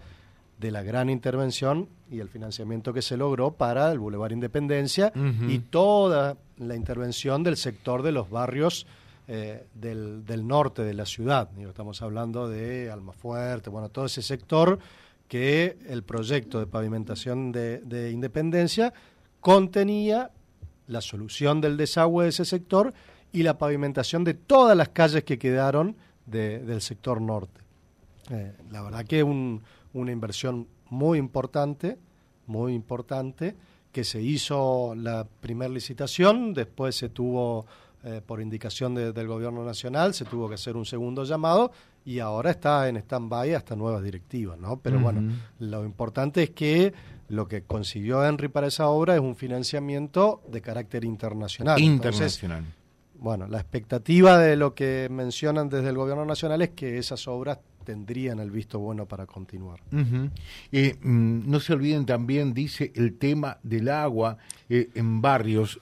de 0.59 0.71
la 0.71 0.83
gran 0.83 1.09
intervención 1.09 1.89
y 2.09 2.19
el 2.19 2.29
financiamiento 2.29 2.93
que 2.93 3.01
se 3.01 3.17
logró 3.17 3.51
para 3.51 3.91
el 3.91 3.99
Boulevard 3.99 4.31
Independencia 4.31 5.11
y 5.49 5.59
toda 5.59 6.37
la 6.57 6.75
intervención 6.75 7.43
del 7.43 7.57
sector 7.57 8.03
de 8.03 8.13
los 8.13 8.29
barrios 8.29 8.87
eh, 9.27 9.65
del, 9.73 10.25
del, 10.25 10.47
norte 10.47 10.83
de 10.83 10.93
la 10.93 11.05
ciudad. 11.05 11.49
estamos 11.57 12.01
hablando 12.01 12.47
de 12.47 12.91
Almafuerte, 12.91 13.69
bueno, 13.69 13.89
todo 13.89 14.05
ese 14.05 14.21
sector 14.21 14.79
que 15.27 15.77
el 15.87 16.03
proyecto 16.03 16.59
de 16.59 16.67
pavimentación 16.67 17.51
de, 17.51 17.79
de 17.79 18.11
Independencia 18.11 18.93
contenía 19.39 20.31
la 20.87 21.01
solución 21.01 21.61
del 21.61 21.77
desagüe 21.77 22.23
de 22.23 22.29
ese 22.29 22.45
sector 22.45 22.93
y 23.31 23.43
la 23.43 23.57
pavimentación 23.57 24.23
de 24.23 24.33
todas 24.33 24.77
las 24.77 24.89
calles 24.89 25.23
que 25.23 25.37
quedaron 25.37 25.95
del 26.25 26.81
sector 26.81 27.21
norte. 27.21 27.61
Eh, 28.29 28.53
la 28.71 28.81
verdad 28.81 29.05
que 29.05 29.23
un, 29.23 29.61
una 29.93 30.11
inversión 30.11 30.67
muy 30.89 31.19
importante, 31.19 31.97
muy 32.47 32.73
importante, 32.73 33.55
que 33.91 34.03
se 34.03 34.21
hizo 34.21 34.95
la 34.95 35.25
primera 35.25 35.71
licitación, 35.71 36.53
después 36.53 36.95
se 36.95 37.09
tuvo, 37.09 37.65
eh, 38.07 38.21
por 38.23 38.39
indicación 38.39 38.93
del 38.93 39.27
gobierno 39.27 39.65
nacional, 39.65 40.13
se 40.13 40.25
tuvo 40.25 40.47
que 40.47 40.53
hacer 40.53 40.77
un 40.77 40.85
segundo 40.85 41.23
llamado 41.23 41.71
y 42.05 42.19
ahora 42.19 42.51
está 42.51 42.87
en 42.87 42.97
stand-by 42.97 43.55
hasta 43.55 43.75
nuevas 43.75 44.03
directivas, 44.03 44.59
¿no? 44.59 44.79
Pero 44.79 44.99
bueno, 44.99 45.33
lo 45.57 45.83
importante 45.83 46.43
es 46.43 46.51
que 46.51 46.93
lo 47.29 47.47
que 47.47 47.63
consiguió 47.63 48.23
Henry 48.23 48.47
para 48.47 48.67
esa 48.67 48.89
obra 48.89 49.15
es 49.15 49.21
un 49.21 49.35
financiamiento 49.35 50.43
de 50.47 50.61
carácter 50.61 51.03
internacional. 51.03 51.79
Internacional. 51.81 52.63
bueno, 53.17 53.47
la 53.47 53.59
expectativa 53.59 54.37
de 54.37 54.55
lo 54.55 54.75
que 54.75 55.07
mencionan 55.09 55.67
desde 55.67 55.89
el 55.89 55.95
gobierno 55.95 56.25
nacional 56.25 56.61
es 56.61 56.69
que 56.69 56.99
esas 56.99 57.27
obras 57.27 57.57
tendrían 57.83 58.39
el 58.39 58.51
visto 58.51 58.79
bueno 58.79 59.07
para 59.07 59.25
continuar. 59.25 59.79
Eh, 60.71 60.95
mm, 61.01 61.49
no 61.49 61.59
se 61.59 61.73
olviden 61.73 62.05
también, 62.05 62.53
dice, 62.53 62.91
el 62.95 63.17
tema 63.17 63.57
del 63.63 63.89
agua 63.89 64.37
eh, 64.69 64.89
en 64.93 65.21
barrios. 65.21 65.79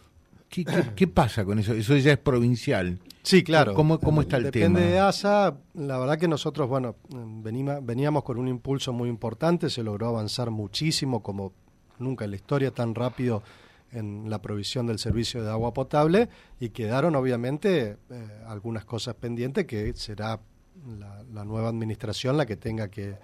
¿Qué, 0.96 1.08
pasa 1.08 1.44
con 1.44 1.60
eso? 1.60 1.74
Eso 1.74 1.96
ya 1.98 2.14
es 2.14 2.20
provincial. 2.20 3.00
Sí, 3.24 3.44
claro. 3.44 3.74
¿Cómo, 3.74 4.00
cómo 4.00 4.22
está 4.22 4.38
el 4.38 4.52
tema? 4.52 4.80
Depende 4.80 4.92
de 4.92 5.00
ASA. 5.00 5.58
La 5.74 5.98
verdad 5.98 6.20
que 6.20 6.28
nosotros, 6.28 6.70
bueno, 6.70 6.96
veníamos 7.82 8.24
con 8.24 8.38
un 8.38 8.48
impulso 8.48 8.94
muy 8.94 9.10
importante, 9.10 9.70
se 9.70 9.82
logró 9.84 10.10
avanzar 10.10 10.52
muchísimo, 10.52 11.24
como 11.24 11.54
nunca 11.98 12.26
en 12.26 12.32
la 12.32 12.36
historia, 12.36 12.72
tan 12.72 12.94
rápido 12.94 13.42
en 13.94 14.30
la 14.30 14.42
provisión 14.42 14.88
del 14.88 15.00
servicio 15.00 15.44
de 15.44 15.50
agua 15.50 15.74
potable 15.74 16.30
y 16.60 16.70
quedaron 16.70 17.16
obviamente 17.16 17.98
eh, 18.10 18.44
algunas 18.48 18.86
cosas 18.86 19.16
pendientes 19.16 19.66
que 19.66 19.94
será 19.94 20.40
la, 21.32 21.46
nueva 21.46 21.70
administración 21.70 22.38
la 22.38 22.46
que 22.46 22.58
tenga 22.58 22.90
que, 22.90 23.18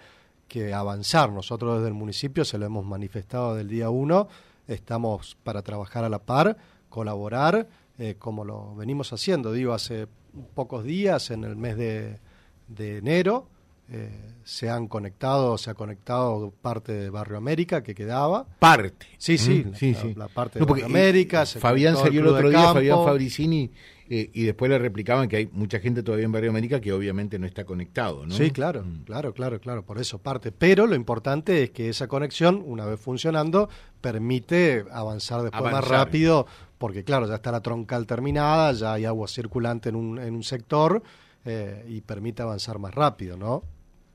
avanzar. 0.74 1.31
Nosotros 1.31 1.77
desde 1.77 1.89
el 1.89 1.93
municipio 1.93 2.43
se 2.43 2.57
lo 2.57 2.65
hemos 2.65 2.86
manifestado 2.86 3.55
del 3.55 3.67
día 3.67 3.89
uno, 3.91 4.27
estamos 4.67 5.38
para 5.43 5.62
trabajar 5.62 6.03
a 6.03 6.09
la 6.09 6.19
par, 6.19 6.57
colaborar, 6.89 7.67
eh, 7.98 8.15
como 8.17 8.46
lo 8.46 8.75
venimos 8.75 9.13
haciendo. 9.13 9.53
Digo, 9.53 9.74
hace 9.74 10.08
pocos 10.55 10.84
días, 10.84 11.31
en 11.31 11.43
el 11.43 11.55
mes 11.55 11.77
de, 11.77 12.19
de 12.67 12.98
enero, 12.98 13.48
eh, 13.91 14.10
se 14.43 14.69
han 14.69 14.88
conectado, 14.88 15.58
se 15.58 15.72
ha 15.72 15.74
conectado 15.74 16.53
parte 16.62 16.91
de 16.91 17.10
Barrio 17.10 17.38
América 17.38 17.81
que 17.81 17.96
quedaba. 17.96 18.46
Parte. 18.60 19.08
Sí, 19.17 19.39
sí, 19.39 19.65
mm, 19.65 19.74
sí, 19.74 19.96
la, 20.15 20.27
parte 20.27 20.60
de 20.60 20.65
Barrio 20.65 20.86
América. 20.86 21.46
Fabián 21.46 21.96
salió 21.98 22.22
el 22.22 22.27
otro 22.27 22.50
día, 22.50 22.72
Fabián 22.72 23.03
Fabricini, 23.03 23.72
eh, 24.08 24.29
y 24.31 24.43
después 24.43 24.69
le 24.69 24.77
replicaban 24.77 25.27
que 25.27 25.38
hay 25.38 25.50
mucha 25.51 25.79
gente 25.79 26.03
todavía 26.03 26.25
en 26.25 26.31
Barrio 26.31 26.51
América 26.51 26.79
que 26.79 26.93
obviamente 26.93 27.39
no 27.39 27.48
está 27.48 27.63
conectado, 27.63 28.27
¿no? 28.27 28.36
Sí, 28.36 28.51
claro, 28.51 28.84
mm. 28.84 29.05
claro, 29.05 29.34
claro, 29.34 29.60
claro, 29.60 29.84
por 29.84 30.00
eso 30.00 30.19
parte. 30.19 30.51
Pero 30.51 30.86
lo 30.86 30.93
importante 30.93 31.63
es 31.63 31.72
que 31.72 31.89
esa 31.89 32.08
conexión, 32.08 32.63
una 32.65 32.86
vez 32.86 33.00
funcionando, 33.00 33.69
permite 34.01 34.86
avanzar 34.91 35.41
después 35.41 35.72
más 35.72 35.88
rápido, 35.88 36.46
porque 36.79 37.03
claro, 37.03 37.27
ya 37.27 37.36
está 37.36 37.51
la 37.51 37.62
troncal 37.62 38.07
terminada, 38.07 38.71
ya 38.71 38.93
hay 38.93 39.05
agua 39.05 39.27
circulante 39.27 39.89
en 39.89 39.95
un, 39.95 40.17
en 40.17 40.33
un 40.33 40.43
sector 40.43 41.03
eh, 41.45 41.86
y 41.88 42.01
permite 42.01 42.41
avanzar 42.41 42.79
más 42.79 42.95
rápido, 42.95 43.38
¿no? 43.38 43.63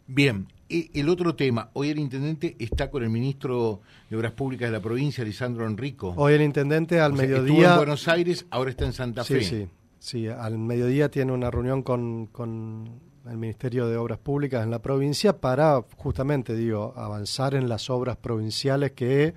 Bien, 0.06 0.48
el 0.68 1.08
otro 1.08 1.34
tema, 1.34 1.70
hoy 1.74 1.90
el 1.90 1.98
intendente 1.98 2.56
está 2.58 2.90
con 2.90 3.02
el 3.02 3.10
ministro 3.10 3.80
de 4.10 4.16
Obras 4.16 4.32
Públicas 4.32 4.68
de 4.68 4.72
la 4.72 4.82
provincia, 4.82 5.24
Lisandro 5.24 5.66
Enrico. 5.66 6.14
Hoy 6.16 6.34
el 6.34 6.42
intendente 6.42 7.00
al 7.00 7.12
mediodía... 7.12 7.54
Estuvo 7.54 7.70
en 7.70 7.76
Buenos 7.76 8.08
Aires, 8.08 8.46
ahora 8.50 8.70
está 8.70 8.84
en 8.84 8.92
Santa 8.92 9.24
Fe. 9.24 9.42
Sí, 9.42 9.44
sí, 9.44 9.68
sí, 9.98 10.28
al 10.28 10.58
mediodía 10.58 11.10
tiene 11.10 11.32
una 11.32 11.50
reunión 11.50 11.82
con, 11.82 13.00
el 13.26 13.36
Ministerio 13.38 13.88
de 13.88 13.96
Obras 13.96 14.18
Públicas 14.18 14.62
en 14.62 14.70
la 14.70 14.80
provincia 14.80 15.38
para 15.38 15.82
justamente, 15.96 16.54
digo, 16.54 16.92
avanzar 16.96 17.54
en 17.54 17.68
las 17.68 17.88
obras 17.88 18.16
provinciales 18.16 18.92
que 18.92 19.34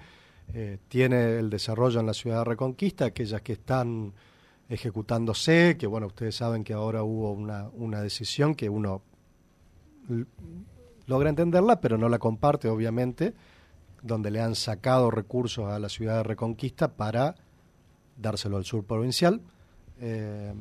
eh, 0.54 0.78
tiene 0.88 1.38
el 1.38 1.50
desarrollo 1.50 2.00
en 2.00 2.06
la 2.06 2.14
ciudad 2.14 2.40
de 2.40 2.44
Reconquista, 2.46 3.06
aquellas 3.06 3.42
que 3.42 3.54
están 3.54 4.14
ejecutándose, 4.70 5.78
que 5.78 5.88
bueno, 5.88 6.08
ustedes 6.08 6.36
saben 6.36 6.64
que 6.64 6.74
ahora 6.74 7.04
hubo 7.04 7.32
una, 7.32 7.70
una 7.74 8.02
decisión 8.02 8.56
que 8.56 8.70
uno 8.70 9.02
logra 11.06 11.30
entenderla, 11.30 11.80
pero 11.82 11.98
no 11.98 12.10
la 12.10 12.20
comparte, 12.20 12.68
obviamente, 12.68 13.34
donde 14.02 14.32
le 14.32 14.42
han 14.42 14.56
sacado 14.56 15.10
recursos 15.10 15.70
a 15.70 15.80
la 15.80 15.90
ciudad 15.90 16.18
de 16.18 16.24
Reconquista 16.24 16.96
para 16.96 17.36
dárselo 18.18 18.58
al 18.58 18.66
sur 18.66 18.84
provincial. 18.86 19.42
Eh, 20.00 20.54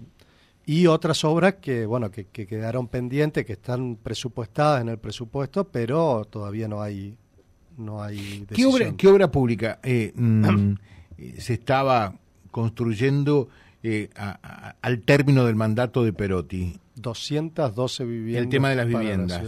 y 0.64 0.86
otras 0.88 1.24
obras 1.24 1.54
que, 1.54 1.86
bueno, 1.86 2.10
que, 2.10 2.26
quedaron 2.26 2.88
pendientes, 2.88 3.44
que 3.44 3.52
están 3.52 3.96
presupuestadas 3.96 4.80
en 4.80 4.88
el 4.88 4.98
presupuesto, 4.98 5.64
pero 5.68 6.24
todavía 6.24 6.66
no 6.66 6.82
hay, 6.82 7.16
no 7.76 8.02
hay 8.02 8.46
¿Qué 8.54 8.66
obra, 8.66 8.92
¿Qué 8.96 9.08
obra 9.08 9.30
pública 9.30 9.78
eh, 9.82 10.12
mm, 10.14 10.74
se 11.38 11.54
estaba 11.54 12.14
construyendo 12.50 13.48
eh, 13.82 14.10
al 14.82 15.00
término 15.02 15.44
del 15.44 15.56
mandato 15.56 16.04
de 16.04 16.12
Perotti? 16.12 16.80
212 16.96 18.04
viviendas. 18.04 18.42
El 18.42 18.48
tema 18.48 18.70
de 18.70 18.76
las 18.76 18.86
viviendas. 18.86 19.42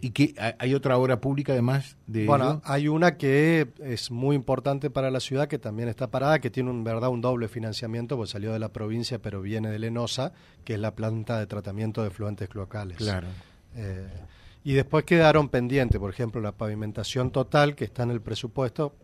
¿Y 0.00 0.10
que 0.10 0.34
hay 0.58 0.74
otra 0.74 0.98
obra 0.98 1.20
pública 1.20 1.52
además 1.52 1.96
de 2.06 2.26
Bueno, 2.26 2.60
hay 2.64 2.88
una 2.88 3.16
que 3.16 3.68
es 3.80 4.10
muy 4.10 4.34
importante 4.34 4.90
para 4.90 5.10
la 5.10 5.20
ciudad 5.20 5.46
que 5.46 5.58
también 5.58 5.88
está 5.88 6.10
parada, 6.10 6.40
que 6.40 6.50
tiene 6.50 6.70
un 6.70 6.82
verdad 6.82 7.08
un 7.10 7.20
doble 7.20 7.48
financiamiento, 7.48 8.16
pues 8.16 8.30
salió 8.30 8.52
de 8.52 8.58
la 8.58 8.70
provincia 8.70 9.20
pero 9.20 9.40
viene 9.40 9.70
de 9.70 9.78
Lenosa, 9.78 10.32
que 10.64 10.74
es 10.74 10.80
la 10.80 10.94
planta 10.94 11.38
de 11.38 11.46
tratamiento 11.46 12.02
de 12.02 12.10
fluentes 12.10 12.48
cloacales. 12.48 12.98
Claro. 12.98 13.28
Eh, 13.76 14.08
y 14.64 14.74
después 14.74 15.04
quedaron 15.04 15.48
pendientes, 15.48 15.98
por 15.98 16.10
ejemplo, 16.10 16.40
la 16.40 16.52
pavimentación 16.52 17.30
total 17.30 17.74
que 17.74 17.84
está 17.84 18.04
en 18.04 18.10
el 18.10 18.20
presupuesto, 18.20 18.94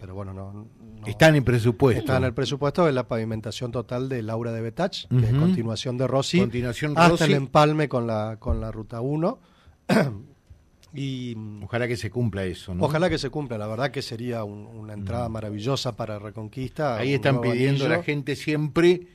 pero 0.00 0.14
bueno, 0.14 0.32
no, 0.32 0.66
está 1.06 1.28
en 1.28 1.36
el 1.36 1.44
presupuesto. 1.44 2.00
Está 2.00 2.16
en 2.16 2.24
el 2.24 2.34
presupuesto 2.34 2.86
de 2.86 2.92
la 2.92 3.06
pavimentación 3.06 3.70
total 3.70 4.08
de 4.08 4.22
Laura 4.22 4.52
de 4.52 4.60
Betach, 4.60 5.06
que 5.08 5.26
es 5.26 5.34
continuación 5.34 5.98
de 5.98 6.06
Rossi, 6.06 6.40
continuación 6.40 6.94
hasta 6.96 7.24
el 7.26 7.34
empalme 7.34 7.88
con 7.88 8.06
la, 8.06 8.36
con 8.38 8.60
la 8.60 8.72
ruta 8.72 9.00
1. 9.00 9.38
y 10.94 11.36
ojalá 11.62 11.86
que 11.86 11.96
se 11.96 12.10
cumpla 12.10 12.44
eso, 12.44 12.74
¿no? 12.74 12.84
Ojalá 12.84 13.10
que 13.10 13.18
se 13.18 13.30
cumpla, 13.30 13.58
la 13.58 13.66
verdad 13.66 13.90
que 13.90 14.02
sería 14.02 14.44
una 14.44 14.94
entrada 14.94 15.28
maravillosa 15.28 15.96
para 15.96 16.18
Reconquista. 16.18 16.96
Ahí 16.96 17.14
están 17.14 17.40
pidiendo 17.40 17.88
la 17.88 18.02
gente 18.02 18.36
siempre 18.36 19.06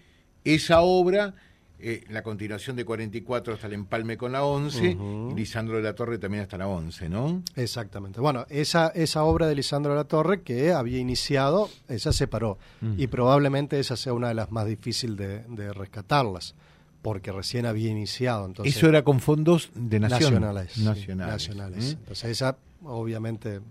esa 0.44 0.82
obra 0.82 1.36
eh, 1.81 2.03
la 2.09 2.24
continuación 2.24 2.75
de 2.75 2.83
44 2.83 3.53
hasta 3.53 3.67
el 3.67 3.74
empalme 3.74 4.17
con 4.17 4.33
la 4.33 4.43
11 4.43 4.98
y 5.31 5.33
Lisandro 5.33 5.77
de 5.77 5.83
la 5.83 5.95
Torre 5.95 6.17
también 6.17 6.43
hasta 6.43 6.57
la 6.57 6.67
11, 6.67 7.09
¿no? 7.09 7.41
Exactamente. 7.55 8.19
Bueno, 8.19 8.45
esa, 8.50 8.89
esa 8.89 9.24
obra 9.24 9.48
de 9.48 9.55
Lisandro 9.55 9.93
de 9.93 9.98
la 9.98 10.03
Torre 10.03 10.41
que 10.41 10.74
había 10.74 11.00
iniciado, 11.00 11.69
esa 11.88 12.12
se 12.12 12.27
paró 12.27 12.57
mm. 12.81 12.93
y 12.98 13.07
probablemente 13.07 13.79
esa 13.79 13.95
sea 13.95 14.13
una 14.13 14.27
de 14.27 14.33
las 14.33 14.51
más 14.51 14.67
difíciles 14.67 15.17
de, 15.17 15.74
rescatarlas 15.74 16.55
porque 17.01 17.31
recién 17.31 17.65
había 17.65 17.89
iniciado. 17.89 18.45
Entonces, 18.45 18.75
Eso 18.75 18.89
era 18.89 19.03
con 19.03 19.21
fondos 19.21 19.71
de 19.74 20.01
nacionales. 20.01 20.77
Nacionales. 20.79 21.91
Entonces 21.93 22.25
esa 22.25 22.57
obviamente 22.83 23.62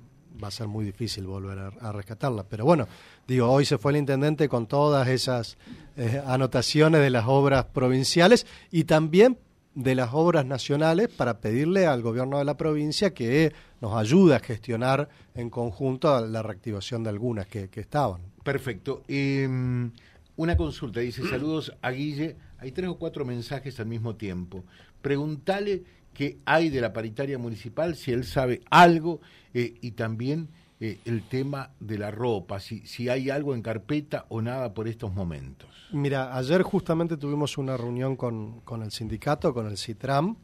va 0.42 0.49
a 0.49 0.50
ser 0.50 0.68
muy 0.68 0.85
difícil 0.85 1.26
volver 1.26 1.59
a, 1.59 1.92
rescatarla. 1.92 2.45
Pero 2.45 2.64
bueno, 2.64 2.87
digo, 3.26 3.50
hoy 3.50 3.64
se 3.64 3.78
fue 3.78 3.92
el 3.92 3.99
intendente 3.99 4.49
con 4.49 4.66
todas 4.66 5.09
esas 5.09 5.57
eh, 5.97 6.23
anotaciones 6.26 7.00
de 7.00 7.11
las 7.11 7.26
obras 7.26 7.64
provinciales 7.66 8.47
y 8.71 8.85
también 8.85 9.38
de 9.75 9.95
las 9.95 10.11
obras 10.12 10.45
nacionales 10.45 11.09
para 11.09 11.40
pedirle 11.40 11.87
al 11.87 12.02
gobierno 12.02 12.38
de 12.38 12.45
la 12.45 12.57
provincia 12.57 13.14
que 13.14 13.52
nos 13.80 13.95
ayude 13.95 14.35
a 14.35 14.40
gestionar 14.40 15.09
en 15.35 15.50
conjunto 15.50 16.26
la 16.26 16.42
reactivación 16.42 17.04
de 17.04 17.11
algunas 17.11 17.47
que, 17.47 17.68
estaban. 17.75 18.21
Perfecto. 18.42 19.02
Em, 19.07 19.92
una 20.37 20.57
consulta, 20.57 21.00
dice 21.00 21.23
saludos 21.28 21.73
a 21.80 21.90
Guille. 21.90 22.37
Hay 22.59 22.73
tres 22.73 22.88
o 22.88 22.99
cuatro 22.99 23.25
mensajes 23.25 23.78
al 23.78 23.87
mismo 23.87 24.16
tiempo. 24.16 24.64
Preguntale 25.00 25.85
qué 26.18 26.37
hay 26.44 26.68
de 26.68 26.80
la 26.80 26.92
paritaria 26.92 27.38
municipal, 27.38 27.94
si 27.94 28.10
él 28.10 28.25
sabe 28.25 28.60
algo, 28.70 29.20
eh, 29.54 29.75
y 29.80 29.92
también 29.92 30.48
eh, 30.80 30.98
el 31.04 31.22
tema 31.28 31.70
de 31.78 31.96
la 31.96 32.10
ropa, 32.10 32.58
si, 32.58 32.84
si 32.88 33.08
hay 33.08 33.30
algo 33.30 33.54
en 33.54 33.62
carpeta 33.62 34.26
o 34.28 34.42
nada 34.42 34.75
por 34.75 34.88
estos 34.88 35.14
momentos. 35.14 35.70
Mira, 35.92 36.37
ayer 36.37 36.62
justamente 36.62 37.16
tuvimos 37.16 37.56
una 37.56 37.76
reunión 37.76 38.16
con, 38.16 38.62
con 38.62 38.82
el 38.82 38.90
sindicato, 38.90 39.54
con 39.54 39.68
el 39.68 39.78
CITRAM. 39.78 40.37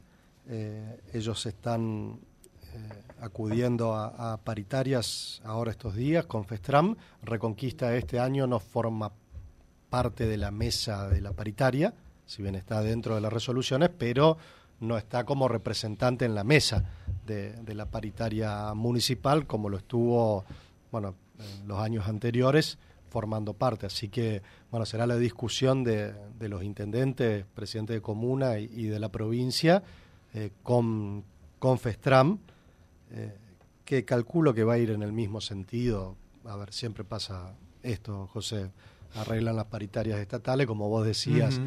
Eh, 0.46 1.00
ellos 1.12 1.44
están 1.44 2.20
acudiendo 3.20 3.94
a, 3.94 4.36
paritarias 4.44 5.40
ahora 5.44 5.72
estos 5.72 5.96
días 5.96 6.26
con 6.26 6.44
FESTRAM. 6.44 6.94
Reconquista 7.22 7.96
este 7.96 8.20
año 8.20 8.46
no 8.46 8.60
forma 8.60 9.10
parte 9.90 10.26
de 10.26 10.36
la 10.36 10.52
mesa 10.52 11.08
de 11.08 11.20
la 11.20 11.32
paritaria, 11.32 11.94
si 12.26 12.42
bien 12.42 12.54
está 12.54 12.80
dentro 12.80 13.16
de 13.16 13.20
las 13.20 13.32
resoluciones, 13.32 13.90
pero 13.96 14.38
no 14.84 14.98
está 14.98 15.24
como 15.24 15.48
representante 15.48 16.24
en 16.24 16.34
la 16.34 16.44
mesa 16.44 16.84
de, 17.26 17.74
la 17.74 17.86
paritaria 17.86 18.72
municipal, 18.74 19.46
como 19.46 19.68
lo 19.68 19.78
estuvo 19.78 20.44
bueno, 20.92 21.14
en 21.38 21.68
los 21.68 21.78
años 21.78 22.06
anteriores, 22.06 22.78
formando 23.08 23.54
parte. 23.54 23.86
Así 23.86 24.08
que 24.08 24.42
bueno, 24.70 24.86
será 24.86 25.06
la 25.06 25.16
discusión 25.16 25.84
de, 25.84 26.14
los 26.40 26.62
intendentes, 26.62 27.44
presidente 27.54 27.94
de 27.94 28.02
comuna 28.02 28.58
y, 28.58 28.84
de 28.84 28.98
la 28.98 29.10
provincia 29.10 29.82
eh, 30.34 30.50
con, 30.62 31.24
con 31.58 31.78
FESTRAM 31.78 32.38
eh, 33.10 33.36
que 33.84 34.04
calculo 34.04 34.54
que 34.54 34.64
va 34.64 34.74
a 34.74 34.78
ir 34.78 34.90
en 34.90 35.02
el 35.02 35.12
mismo 35.12 35.40
sentido. 35.40 36.16
A 36.44 36.56
ver, 36.56 36.72
siempre 36.72 37.04
pasa 37.04 37.54
esto, 37.82 38.28
José. 38.32 38.70
Arreglan 39.14 39.56
las 39.56 39.66
paritarias 39.66 40.18
estatales, 40.18 40.66
como 40.66 40.88
vos 40.88 41.06
decías, 41.06 41.60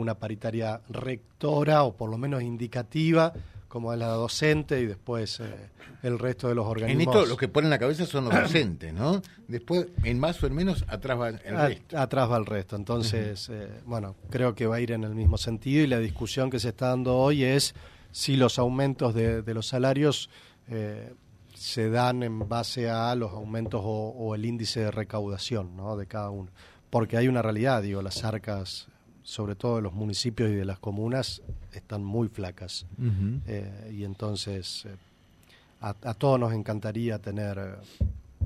una 0.00 0.14
paritaria 0.18 0.80
rectora 0.88 1.84
o 1.84 1.96
por 1.96 2.10
lo 2.10 2.18
menos 2.18 2.42
indicativa, 2.42 3.32
como 3.68 3.92
es 3.92 3.98
la 3.98 4.08
docente, 4.08 4.80
y 4.80 4.86
después 4.86 5.40
eh, 5.40 5.70
el 6.02 6.18
resto 6.18 6.48
de 6.48 6.54
los 6.54 6.66
organismos. 6.66 7.02
En 7.02 7.08
esto 7.08 7.26
lo 7.26 7.36
que 7.36 7.48
ponen 7.48 7.70
la 7.70 7.78
cabeza 7.78 8.06
son 8.06 8.24
los 8.26 8.34
docentes, 8.34 8.92
¿no? 8.92 9.20
Después, 9.48 9.88
en 10.04 10.18
más 10.18 10.42
o 10.42 10.46
en 10.46 10.54
menos, 10.54 10.84
atrás 10.88 11.18
va 11.18 11.28
el 11.28 11.38
resto. 11.38 11.98
Atrás 11.98 12.30
va 12.30 12.36
el 12.36 12.46
resto. 12.46 12.76
Entonces, 12.76 13.48
eh, 13.50 13.68
bueno, 13.84 14.14
creo 14.30 14.54
que 14.54 14.66
va 14.66 14.76
a 14.76 14.80
ir 14.80 14.92
en 14.92 15.04
el 15.04 15.14
mismo 15.14 15.38
sentido 15.38 15.82
y 15.84 15.86
la 15.86 15.98
discusión 15.98 16.50
que 16.50 16.58
se 16.58 16.68
está 16.68 16.88
dando 16.88 17.16
hoy 17.16 17.44
es 17.44 17.74
si 18.12 18.36
los 18.36 18.58
aumentos 18.58 19.14
de, 19.14 19.42
los 19.52 19.66
salarios 19.68 20.30
eh, 20.68 21.12
se 21.54 21.90
dan 21.90 22.22
en 22.22 22.48
base 22.48 22.88
a 22.88 23.14
los 23.14 23.32
aumentos 23.32 23.80
o, 23.84 24.34
el 24.34 24.44
índice 24.44 24.80
de 24.80 24.90
recaudación 24.90 25.76
¿no? 25.76 25.96
de 25.96 26.06
cada 26.06 26.30
uno. 26.30 26.50
Porque 26.90 27.16
hay 27.16 27.28
una 27.28 27.42
realidad, 27.42 27.82
digo, 27.82 28.00
las 28.00 28.24
arcas, 28.24 28.88
sobre 29.26 29.56
todo 29.56 29.76
de 29.76 29.82
los 29.82 29.92
municipios 29.92 30.50
y 30.50 30.54
de 30.54 30.64
las 30.64 30.78
comunas, 30.78 31.42
están 31.72 32.04
muy 32.04 32.28
flacas. 32.28 32.86
Eh, 33.48 33.92
y 33.98 34.04
entonces 34.04 34.84
eh, 34.86 34.94
a, 35.80 36.14
todos 36.14 36.38
nos 36.38 36.52
encantaría 36.52 37.18
tener 37.18 37.80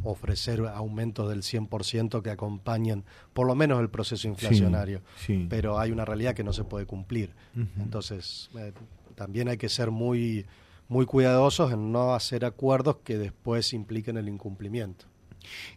ofrecer 0.03 0.67
aumentos 0.67 1.29
del 1.29 1.43
100% 1.43 2.23
que 2.23 2.31
acompañen 2.31 3.05
por 3.35 3.47
lo 3.47 3.55
menos 3.55 3.79
el 3.79 3.91
proceso 3.91 4.27
inflacionario. 4.27 5.03
Pero 5.51 5.79
hay 5.79 5.91
una 5.91 6.07
realidad 6.07 6.35
que 6.35 6.45
no 6.45 6.55
se 6.55 6.65
puede 6.65 6.87
cumplir. 6.87 7.35
Entonces, 7.79 8.49
también 9.17 9.49
hay 9.49 9.59
que 9.59 9.69
ser 9.69 9.91
muy, 9.91 10.47
muy 10.89 11.05
cuidadosos 11.05 11.75
en 11.75 11.93
no 11.93 12.15
hacer 12.15 12.47
acuerdos 12.47 12.97
que 13.05 13.19
después 13.19 13.75
impliquen 13.75 14.17
el 14.17 14.31
incumplimiento. 14.31 15.05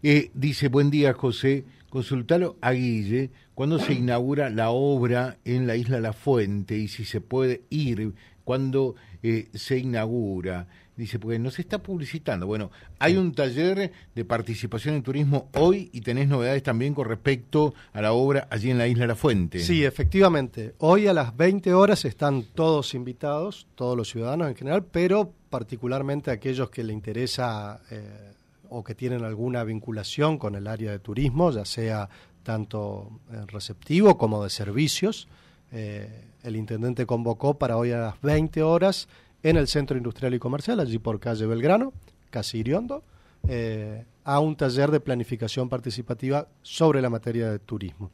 Eh, 0.01 0.31
dice, 0.33 0.69
buen 0.69 0.89
día 0.89 1.13
José, 1.13 1.65
consultalo 1.89 2.55
a 2.61 2.71
Guille 2.71 3.31
cuando 3.55 3.79
se 3.79 3.93
inaugura 3.93 4.49
la 4.49 4.71
obra 4.71 5.37
en 5.45 5.67
la 5.67 5.75
isla 5.75 5.99
La 5.99 6.13
Fuente 6.13 6.77
y 6.77 6.87
si 6.87 7.05
se 7.05 7.21
puede 7.21 7.63
ir 7.69 8.13
cuando 8.43 8.95
eh, 9.21 9.49
se 9.53 9.77
inaugura. 9.77 10.67
Dice, 10.95 11.17
porque 11.17 11.39
no 11.39 11.49
se 11.49 11.63
está 11.63 11.81
publicitando. 11.81 12.45
Bueno, 12.45 12.69
hay 12.99 13.17
un 13.17 13.33
taller 13.33 13.91
de 14.13 14.25
participación 14.25 14.93
en 14.93 15.01
turismo 15.01 15.49
hoy 15.55 15.89
y 15.91 16.01
tenés 16.01 16.27
novedades 16.27 16.61
también 16.61 16.93
con 16.93 17.07
respecto 17.07 17.73
a 17.93 18.01
la 18.01 18.13
obra 18.13 18.47
allí 18.51 18.69
en 18.69 18.77
la 18.77 18.87
Isla 18.87 19.07
La 19.07 19.15
Fuente. 19.15 19.59
Sí, 19.59 19.83
efectivamente. 19.83 20.75
Hoy 20.77 21.07
a 21.07 21.13
las 21.13 21.35
20 21.35 21.73
horas 21.73 22.05
están 22.05 22.43
todos 22.43 22.93
invitados, 22.93 23.65
todos 23.73 23.97
los 23.97 24.09
ciudadanos 24.09 24.49
en 24.49 24.55
general, 24.55 24.85
pero 24.85 25.33
particularmente 25.49 26.29
aquellos 26.29 26.69
que 26.69 26.83
le 26.83 26.93
interesa 26.93 27.81
eh, 27.89 28.33
o 28.69 28.83
que 28.83 28.93
tienen 28.93 29.23
alguna 29.23 29.63
vinculación 29.63 30.37
con 30.37 30.53
el 30.53 30.67
área 30.67 30.91
de 30.91 30.99
turismo, 30.99 31.49
ya 31.49 31.65
sea 31.65 32.07
tanto 32.43 33.09
eh, 33.31 33.41
receptivo 33.47 34.17
como 34.17 34.43
de 34.43 34.49
servicios. 34.49 35.27
Eh, 35.71 36.25
el 36.43 36.55
intendente 36.55 37.05
convocó 37.05 37.57
para 37.57 37.77
hoy 37.77 37.91
a 37.91 37.97
las 37.97 38.21
20 38.21 38.61
horas 38.61 39.07
en 39.41 39.57
el 39.57 39.67
Centro 39.67 39.97
Industrial 39.97 40.33
y 40.33 40.39
Comercial, 40.39 40.79
allí 40.79 40.99
por 40.99 41.19
calle 41.19 41.45
Belgrano, 41.45 41.93
casi 42.29 42.59
Iriondo, 42.59 43.03
eh, 43.47 44.05
a 44.23 44.39
un 44.39 44.55
taller 44.55 44.91
de 44.91 44.99
planificación 44.99 45.67
participativa 45.67 46.47
sobre 46.61 47.01
la 47.01 47.09
materia 47.09 47.51
de 47.51 47.59
turismo, 47.59 48.11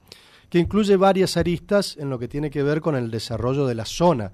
que 0.50 0.58
incluye 0.58 0.96
varias 0.96 1.38
aristas 1.38 1.98
en 1.98 2.10
lo 2.10 2.18
que 2.18 2.28
tiene 2.28 2.50
que 2.50 2.64
ver 2.64 2.82
con 2.82 2.96
el 2.96 3.12
desarrollo 3.12 3.68
de 3.68 3.76
la 3.76 3.86
zona 3.86 4.32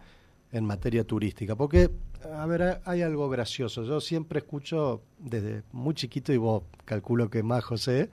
en 0.51 0.63
materia 0.63 1.03
turística. 1.03 1.55
Porque, 1.55 1.91
a 2.33 2.45
ver, 2.45 2.81
hay 2.85 3.01
algo 3.01 3.29
gracioso. 3.29 3.83
Yo 3.83 3.99
siempre 3.99 4.39
escucho 4.39 5.01
desde 5.19 5.63
muy 5.73 5.93
chiquito, 5.93 6.31
y 6.31 6.37
vos 6.37 6.63
calculo 6.85 7.29
que 7.29 7.43
más, 7.43 7.63
José, 7.65 8.09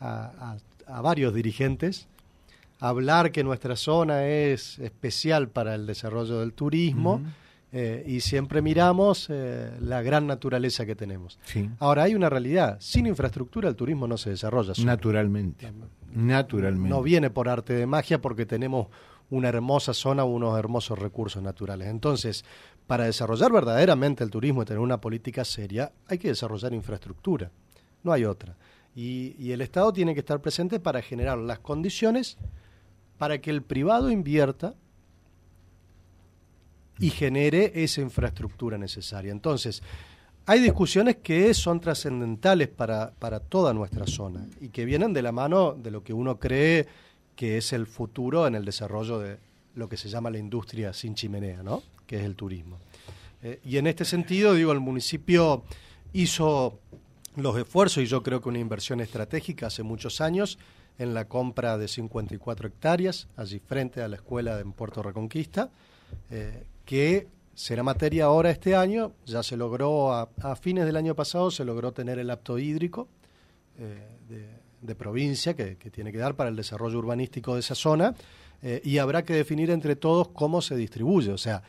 a, 0.00 0.56
varios 0.86 1.34
dirigentes 1.34 2.08
hablar 2.82 3.30
que 3.30 3.44
nuestra 3.44 3.76
zona 3.76 4.26
es 4.26 4.80
especial 4.80 5.48
para 5.48 5.76
el 5.76 5.86
desarrollo 5.86 6.40
del 6.40 6.52
turismo. 6.52 7.22
Eh, 7.74 8.04
y 8.06 8.20
siempre 8.20 8.60
miramos 8.60 9.28
eh, 9.30 9.70
la 9.80 10.02
gran 10.02 10.26
naturaleza 10.26 10.84
que 10.84 10.94
tenemos. 10.94 11.38
Ahora, 11.78 12.02
hay 12.02 12.14
una 12.14 12.28
realidad, 12.28 12.76
sin 12.80 13.06
infraestructura 13.06 13.70
el 13.70 13.76
turismo 13.76 14.06
no 14.06 14.18
se 14.18 14.28
desarrolla. 14.28 14.74
Naturalmente. 14.84 15.72
Naturalmente. 16.12 16.88
No 16.90 17.02
viene 17.02 17.30
por 17.30 17.48
arte 17.48 17.72
de 17.72 17.86
magia 17.86 18.20
porque 18.20 18.44
tenemos 18.44 18.88
una 19.30 19.48
hermosa 19.48 19.94
zona, 19.94 20.24
unos 20.24 20.58
hermosos 20.58 20.98
recursos 20.98 21.42
naturales. 21.42 21.88
Entonces, 21.88 22.44
para 22.86 23.04
desarrollar 23.04 23.50
verdaderamente 23.52 24.22
el 24.22 24.30
turismo 24.30 24.62
y 24.62 24.66
tener 24.66 24.80
una 24.80 25.00
política 25.00 25.42
seria, 25.42 25.92
hay 26.08 26.18
que 26.18 26.28
desarrollar 26.28 26.74
infraestructura. 26.74 27.50
No 28.02 28.12
hay 28.12 28.26
otra. 28.26 28.54
Y, 28.94 29.34
y 29.38 29.52
el 29.52 29.60
Estado 29.60 29.92
tiene 29.92 30.14
que 30.14 30.20
estar 30.20 30.40
presente 30.40 30.78
para 30.80 31.00
generar 31.02 31.38
las 31.38 31.60
condiciones 31.60 32.36
para 33.18 33.40
que 33.40 33.50
el 33.50 33.62
privado 33.62 34.10
invierta 34.10 34.74
y 36.98 37.10
genere 37.10 37.72
esa 37.74 38.00
infraestructura 38.00 38.76
necesaria. 38.78 39.32
Entonces, 39.32 39.82
hay 40.44 40.60
discusiones 40.60 41.16
que 41.16 41.54
son 41.54 41.80
trascendentales 41.80 42.68
para, 42.68 43.12
para 43.12 43.38
toda 43.40 43.72
nuestra 43.72 44.06
zona 44.06 44.46
y 44.60 44.68
que 44.68 44.84
vienen 44.84 45.12
de 45.12 45.22
la 45.22 45.32
mano 45.32 45.72
de 45.72 45.90
lo 45.90 46.02
que 46.02 46.12
uno 46.12 46.38
cree 46.38 46.86
que 47.36 47.58
es 47.58 47.72
el 47.72 47.86
futuro 47.86 48.46
en 48.46 48.56
el 48.56 48.64
desarrollo 48.64 49.18
de 49.18 49.38
lo 49.76 49.88
que 49.88 49.96
se 49.96 50.08
llama 50.08 50.30
la 50.30 50.38
industria 50.38 50.92
sin 50.92 51.14
chimenea, 51.14 51.62
¿no? 51.62 51.82
que 52.06 52.16
es 52.16 52.24
el 52.24 52.34
turismo. 52.34 52.78
Eh, 53.42 53.60
y 53.64 53.76
en 53.76 53.86
este 53.86 54.04
sentido, 54.04 54.54
digo, 54.54 54.72
el 54.72 54.80
municipio 54.80 55.62
hizo 56.12 56.78
los 57.36 57.56
esfuerzos 57.56 58.02
y 58.02 58.06
yo 58.06 58.22
creo 58.22 58.40
que 58.40 58.48
una 58.48 58.58
inversión 58.58 59.00
estratégica 59.00 59.66
hace 59.66 59.82
muchos 59.82 60.20
años 60.20 60.58
en 60.98 61.14
la 61.14 61.26
compra 61.26 61.78
de 61.78 61.88
54 61.88 62.68
hectáreas 62.68 63.28
allí 63.36 63.58
frente 63.58 64.02
a 64.02 64.08
la 64.08 64.16
escuela 64.16 64.56
de 64.56 64.64
Puerto 64.64 65.02
Reconquista, 65.02 65.70
eh, 66.30 66.64
que 66.84 67.28
será 67.54 67.82
materia 67.82 68.26
ahora 68.26 68.50
este 68.50 68.76
año, 68.76 69.12
ya 69.24 69.42
se 69.42 69.56
logró 69.56 70.12
a, 70.12 70.28
fines 70.60 70.84
del 70.84 70.96
año 70.96 71.14
pasado, 71.14 71.50
se 71.50 71.64
logró 71.64 71.92
tener 71.92 72.18
el 72.18 72.30
apto 72.30 72.58
hídrico 72.58 73.08
eh, 73.78 74.50
de, 74.80 74.94
provincia 74.94 75.54
que, 75.54 75.76
tiene 75.76 76.12
que 76.12 76.18
dar 76.18 76.34
para 76.34 76.50
el 76.50 76.56
desarrollo 76.56 76.98
urbanístico 76.98 77.54
de 77.54 77.60
esa 77.60 77.74
zona 77.74 78.14
eh, 78.62 78.82
y 78.84 78.98
habrá 78.98 79.24
que 79.24 79.32
definir 79.32 79.70
entre 79.70 79.96
todos 79.96 80.28
cómo 80.28 80.60
se 80.60 80.76
distribuye, 80.76 81.30
o 81.30 81.38
sea, 81.38 81.62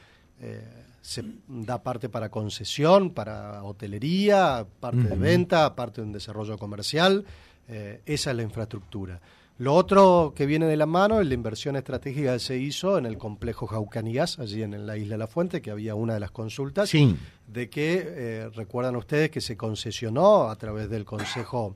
se 1.04 1.24
da 1.48 1.84
parte 1.84 2.10
para 2.10 2.30
concesión, 2.30 3.12
para 3.12 3.62
hotelería, 3.64 4.66
parte 4.80 5.04
de 5.04 5.16
venta, 5.16 5.76
parte 5.76 6.02
de 6.02 6.08
un 6.08 6.14
desarrollo 6.14 6.58
comercial, 6.58 7.26
esa 7.68 8.32
es 8.32 8.36
la 8.36 8.42
infraestructura. 8.42 9.20
Lo 9.60 9.76
otro 9.76 10.34
que 10.36 10.48
viene 10.48 10.66
de 10.66 10.76
la 10.76 10.88
mano 10.88 11.22
es 11.22 11.28
la 11.28 11.36
inversión 11.36 11.76
estratégica 11.76 12.34
que 12.34 12.40
se 12.40 12.58
hizo 12.58 12.98
en 12.98 13.06
el 13.06 13.20
complejo 13.20 13.68
Jaucanigas, 13.68 14.40
allí 14.40 14.64
en, 14.64 14.88
la 14.88 14.98
isla 14.98 15.14
de 15.14 15.20
La 15.20 15.28
Fuente, 15.28 15.62
que 15.62 15.70
había 15.70 15.94
una 15.94 16.16
de 16.16 16.20
las 16.20 16.32
consultas, 16.32 16.92
de 16.92 17.70
que, 17.70 18.04
eh, 18.04 18.50
recuerdan 18.56 18.96
ustedes 18.96 19.30
que 19.30 19.42
se 19.42 19.56
concesionó 19.56 20.50
a 20.50 20.56
través 20.56 20.90
del 20.90 21.06
Consejo, 21.06 21.76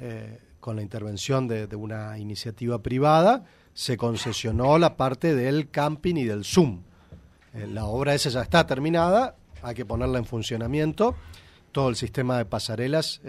eh, 0.00 0.38
con 0.60 0.76
la 0.76 0.82
intervención 0.82 1.48
de, 1.48 1.66
una 1.74 2.18
iniciativa 2.18 2.80
privada, 2.82 3.44
se 3.74 3.96
concesionó 3.96 4.78
la 4.78 4.96
parte 4.96 5.34
del 5.34 5.70
camping 5.70 6.16
y 6.16 6.24
del 6.24 6.44
Zoom. 6.44 6.82
Eh, 7.58 7.66
la 7.66 7.86
obra 7.86 8.14
esa 8.14 8.30
ya 8.30 8.42
está 8.42 8.66
terminada, 8.66 9.36
hay 9.62 9.74
que 9.74 9.84
ponerla 9.84 10.18
en 10.18 10.24
funcionamiento, 10.24 11.14
todo 11.72 11.88
el 11.88 11.96
sistema 11.96 12.38
de 12.38 12.44
pasarelas, 12.44 13.20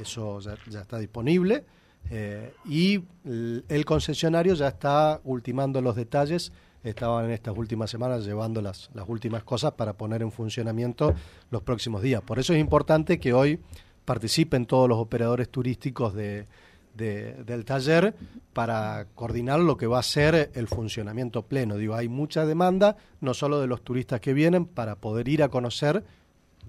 eso 0.00 0.40
ya 0.40 0.80
está 0.80 0.98
disponible 0.98 1.64
eh, 2.08 2.54
y 2.64 3.02
el, 3.24 3.84
concesionario 3.84 4.54
ya 4.54 4.68
está 4.68 5.20
ultimando 5.24 5.80
los 5.80 5.96
detalles, 5.96 6.52
estaban 6.82 7.26
en 7.26 7.32
estas 7.32 7.56
últimas 7.56 7.90
semanas 7.90 8.24
llevando 8.24 8.62
las, 8.62 8.90
las 8.94 9.08
últimas 9.08 9.44
cosas 9.44 9.72
para 9.72 9.92
poner 9.92 10.22
en 10.22 10.32
funcionamiento 10.32 11.14
los 11.50 11.62
próximos 11.62 12.02
días. 12.02 12.22
Por 12.22 12.38
eso 12.38 12.54
es 12.54 12.60
importante 12.60 13.20
que 13.20 13.32
hoy 13.32 13.60
participen 14.04 14.66
todos 14.66 14.88
los 14.88 14.98
operadores 14.98 15.48
turísticos 15.50 16.14
de, 16.14 16.46
del 16.94 17.64
taller 17.64 18.14
para 18.52 19.06
coordinar 19.14 19.60
lo 19.60 19.76
que 19.76 19.86
va 19.86 20.00
a 20.00 20.02
ser 20.02 20.50
el 20.54 20.68
funcionamiento 20.68 21.42
pleno. 21.42 21.76
Digo, 21.76 21.94
hay 21.94 22.08
mucha 22.08 22.44
demanda, 22.44 22.96
no 23.20 23.32
solo 23.32 23.60
de 23.60 23.66
los 23.66 23.82
turistas 23.82 24.20
que 24.20 24.34
vienen, 24.34 24.66
para 24.66 24.96
poder 24.96 25.28
ir 25.28 25.42
a 25.42 25.48
conocer 25.48 26.04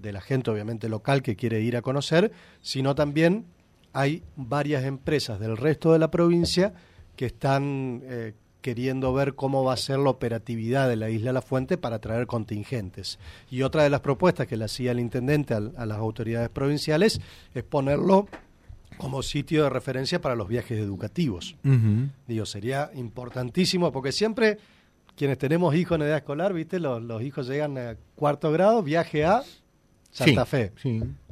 de 0.00 0.12
la 0.12 0.20
gente 0.20 0.50
obviamente 0.50 0.88
local 0.88 1.22
que 1.22 1.36
quiere 1.36 1.60
ir 1.60 1.76
a 1.76 1.82
conocer, 1.82 2.32
sino 2.60 2.94
también 2.94 3.46
hay 3.92 4.22
varias 4.36 4.84
empresas 4.84 5.38
del 5.38 5.56
resto 5.56 5.92
de 5.92 5.98
la 5.98 6.10
provincia 6.10 6.72
que 7.16 7.26
están 7.26 8.02
eh, 8.04 8.34
queriendo 8.62 9.12
ver 9.12 9.34
cómo 9.34 9.64
va 9.64 9.74
a 9.74 9.76
ser 9.76 9.98
la 9.98 10.10
operatividad 10.10 10.88
de 10.88 10.96
la 10.96 11.10
isla 11.10 11.32
La 11.32 11.42
Fuente 11.42 11.76
para 11.76 11.98
traer 11.98 12.26
contingentes. 12.26 13.18
Y 13.50 13.62
otra 13.62 13.82
de 13.82 13.90
las 13.90 14.00
propuestas 14.00 14.46
que 14.46 14.56
le 14.56 14.64
hacía 14.64 14.92
el 14.92 15.00
intendente 15.00 15.54
a, 15.54 15.60
las 15.60 15.98
autoridades 15.98 16.48
provinciales 16.48 17.20
es 17.54 17.62
ponerlo 17.64 18.28
como 19.02 19.20
sitio 19.24 19.64
de 19.64 19.68
referencia 19.68 20.20
para 20.20 20.36
los 20.36 20.46
viajes 20.46 20.78
educativos. 20.78 21.56
Digo, 22.28 22.46
sería 22.46 22.92
importantísimo 22.94 23.90
porque 23.90 24.12
siempre 24.12 24.58
quienes 25.16 25.38
tenemos 25.38 25.74
hijos 25.74 25.96
en 25.96 26.02
edad 26.02 26.18
escolar, 26.18 26.52
viste, 26.54 26.78
los, 26.78 27.02
los 27.02 27.20
hijos 27.20 27.48
llegan 27.48 27.76
a 27.76 27.96
cuarto 28.14 28.52
grado, 28.52 28.80
viaje 28.80 29.24
a 29.24 29.42
Santa 30.12 30.46
Fe, 30.46 30.72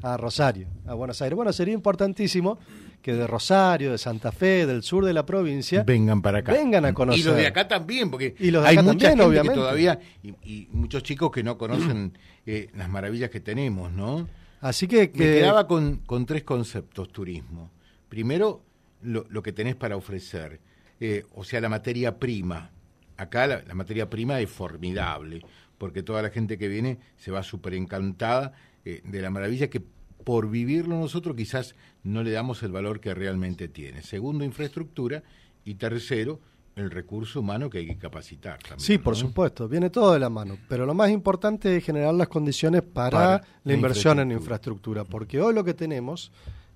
a 0.02 0.16
Rosario, 0.16 0.66
a 0.84 0.94
Buenos 0.94 1.22
Aires. 1.22 1.36
Bueno, 1.36 1.52
sería 1.52 1.72
importantísimo 1.72 2.58
que 3.00 3.14
de 3.14 3.28
Rosario, 3.28 3.92
de 3.92 3.98
Santa 3.98 4.32
Fe, 4.32 4.66
del 4.66 4.82
sur 4.82 5.04
de 5.04 5.12
la 5.12 5.24
provincia, 5.24 5.84
vengan 5.84 6.22
para 6.22 6.40
acá. 6.40 6.52
Vengan 6.52 6.84
a 6.84 6.92
conocer. 6.92 7.20
Y 7.20 7.24
los 7.24 7.36
de 7.36 7.46
acá 7.46 7.68
también, 7.68 8.10
porque 8.10 8.34
hay 8.64 8.78
mucha 8.82 9.10
gente 9.10 9.42
que 9.42 9.50
todavía, 9.50 10.00
y, 10.24 10.66
muchos 10.72 11.04
chicos 11.04 11.30
que 11.30 11.44
no 11.44 11.56
conocen 11.56 12.18
eh, 12.46 12.68
las 12.76 12.88
maravillas 12.88 13.30
que 13.30 13.38
tenemos, 13.38 13.92
¿no? 13.92 14.28
Así 14.60 14.86
que... 14.86 15.10
Me 15.14 15.24
quedaba 15.24 15.66
con, 15.66 15.98
con 15.98 16.26
tres 16.26 16.44
conceptos 16.44 17.10
turismo. 17.10 17.70
Primero, 18.08 18.62
lo, 19.02 19.26
lo 19.28 19.42
que 19.42 19.52
tenés 19.52 19.76
para 19.76 19.96
ofrecer, 19.96 20.60
eh, 21.00 21.24
o 21.34 21.44
sea, 21.44 21.60
la 21.60 21.68
materia 21.68 22.18
prima. 22.18 22.70
Acá 23.16 23.46
la 23.46 23.74
materia 23.74 24.08
prima 24.08 24.40
es 24.40 24.50
formidable, 24.50 25.42
porque 25.76 26.02
toda 26.02 26.22
la 26.22 26.30
gente 26.30 26.56
que 26.56 26.68
viene 26.68 26.98
se 27.16 27.30
va 27.30 27.42
súper 27.42 27.74
encantada 27.74 28.54
eh, 28.84 29.02
de 29.04 29.20
la 29.20 29.30
maravilla 29.30 29.68
que 29.68 29.82
por 30.24 30.50
vivirlo 30.50 30.98
nosotros 30.98 31.36
quizás 31.36 31.74
no 32.02 32.22
le 32.22 32.30
damos 32.30 32.62
el 32.62 32.72
valor 32.72 33.00
que 33.00 33.14
realmente 33.14 33.68
tiene. 33.68 34.02
Segundo, 34.02 34.44
infraestructura. 34.44 35.22
Y 35.62 35.74
tercero, 35.74 36.40
el 36.76 36.90
recurso 36.90 37.40
humano 37.40 37.68
que 37.68 37.78
hay 37.78 37.86
que 37.86 37.98
capacitar. 37.98 38.58
También, 38.58 38.80
sí, 38.80 38.98
por 38.98 39.16
supuesto, 39.16 39.68
viene 39.68 39.90
todo 39.90 40.12
de 40.12 40.18
la 40.18 40.30
mano. 40.30 40.58
Pero 40.68 40.86
lo 40.86 40.94
más 40.94 41.10
importante 41.10 41.76
es 41.76 41.84
generar 41.84 42.14
las 42.14 42.28
condiciones 42.28 42.82
para, 42.82 43.42
la, 43.64 43.74
inversión 43.74 44.20
en 44.20 44.32
infraestructura. 44.32 45.04
Porque 45.04 45.40
hoy 45.40 45.54
lo 45.54 45.64
que 45.64 45.74
tenemos, 45.74 46.32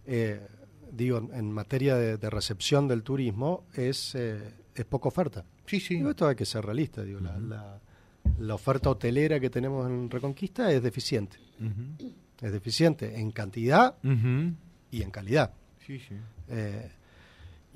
eh, 0.06 0.46
digo, 0.90 1.28
en 1.32 1.50
materia 1.50 1.96
de, 1.96 2.30
recepción 2.30 2.88
del 2.88 3.02
turismo, 3.02 3.64
es, 3.74 4.14
eh, 4.14 4.54
es 4.74 4.84
poca 4.84 5.08
oferta. 5.08 5.44
Sí, 5.66 5.80
sí. 5.80 6.02
esto 6.06 6.28
hay 6.28 6.36
que 6.36 6.44
ser 6.44 6.64
realista. 6.64 7.02
Digo, 7.02 7.20
la 7.20 7.80
la 8.38 8.54
oferta 8.54 8.90
hotelera 8.90 9.38
que 9.38 9.50
tenemos 9.50 9.88
en 9.88 10.10
Reconquista 10.10 10.70
es 10.72 10.82
deficiente. 10.82 11.36
Es 12.40 12.52
deficiente 12.52 13.18
en 13.18 13.30
cantidad 13.30 13.96
y 14.02 15.02
en 15.02 15.10
calidad. 15.10 15.52
Sí, 15.86 15.98
sí. 15.98 16.14
Eh, 16.48 16.90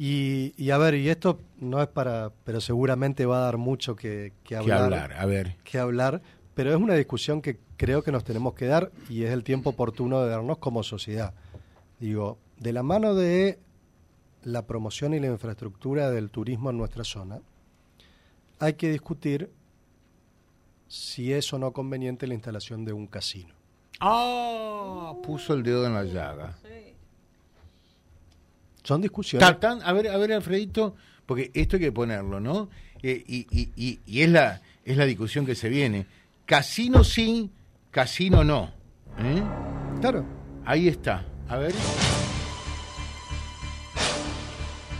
y, 0.00 0.70
a 0.70 0.78
ver, 0.78 0.94
y 0.94 1.08
esto 1.08 1.40
no 1.58 1.82
es 1.82 1.88
para, 1.88 2.30
pero 2.44 2.60
seguramente 2.60 3.26
va 3.26 3.38
a 3.38 3.40
dar 3.40 3.56
mucho 3.56 3.96
que, 3.96 4.32
hablar. 4.56 4.84
hablar, 4.84 5.12
a 5.14 5.26
ver. 5.26 5.56
Que 5.64 5.78
hablar, 5.78 6.22
pero 6.54 6.70
es 6.70 6.76
una 6.76 6.94
discusión 6.94 7.42
que 7.42 7.58
creo 7.76 8.04
que 8.04 8.12
nos 8.12 8.22
tenemos 8.22 8.54
que 8.54 8.66
dar 8.66 8.92
y 9.08 9.24
es 9.24 9.32
el 9.32 9.42
tiempo 9.42 9.70
oportuno 9.70 10.22
de 10.22 10.30
darnos 10.30 10.58
como 10.58 10.84
sociedad. 10.84 11.34
Digo, 11.98 12.38
de 12.58 12.72
la 12.72 12.84
mano 12.84 13.14
de 13.14 13.58
la 14.44 14.66
promoción 14.66 15.14
y 15.14 15.20
la 15.20 15.26
infraestructura 15.26 16.10
del 16.12 16.30
turismo 16.30 16.70
en 16.70 16.78
nuestra 16.78 17.02
zona, 17.02 17.40
hay 18.60 18.74
que 18.74 18.90
discutir 18.90 19.50
si 20.86 21.32
es 21.32 21.52
o 21.52 21.58
no 21.58 21.72
conveniente 21.72 22.28
la 22.28 22.34
instalación 22.34 22.84
de 22.84 22.92
un 22.92 23.08
casino. 23.08 23.54
Ah, 24.00 25.12
puso 25.24 25.54
el 25.54 25.64
dedo 25.64 25.86
en 25.86 25.94
la 25.94 26.04
llaga. 26.04 26.56
Son 28.88 29.02
discusiones. 29.02 29.46
a 29.46 29.92
ver, 29.92 30.08
a 30.08 30.16
ver, 30.16 30.32
Alfredito, 30.32 30.96
porque 31.26 31.50
esto 31.52 31.76
hay 31.76 31.82
que 31.82 31.92
ponerlo, 31.92 32.40
¿no? 32.40 32.70
Eh, 33.02 33.22
y, 33.26 33.46
y, 33.50 34.00
y, 34.06 34.22
es 34.22 34.30
la 34.30 34.62
es 34.82 34.96
la 34.96 35.04
discusión 35.04 35.44
que 35.44 35.54
se 35.54 35.68
viene. 35.68 36.06
Casino 36.46 37.04
sí, 37.04 37.50
casino 37.90 38.44
no. 38.44 38.72
¿eh? 39.18 39.42
Claro. 40.00 40.24
Ahí 40.64 40.88
está. 40.88 41.22
A 41.50 41.58
ver. 41.58 41.74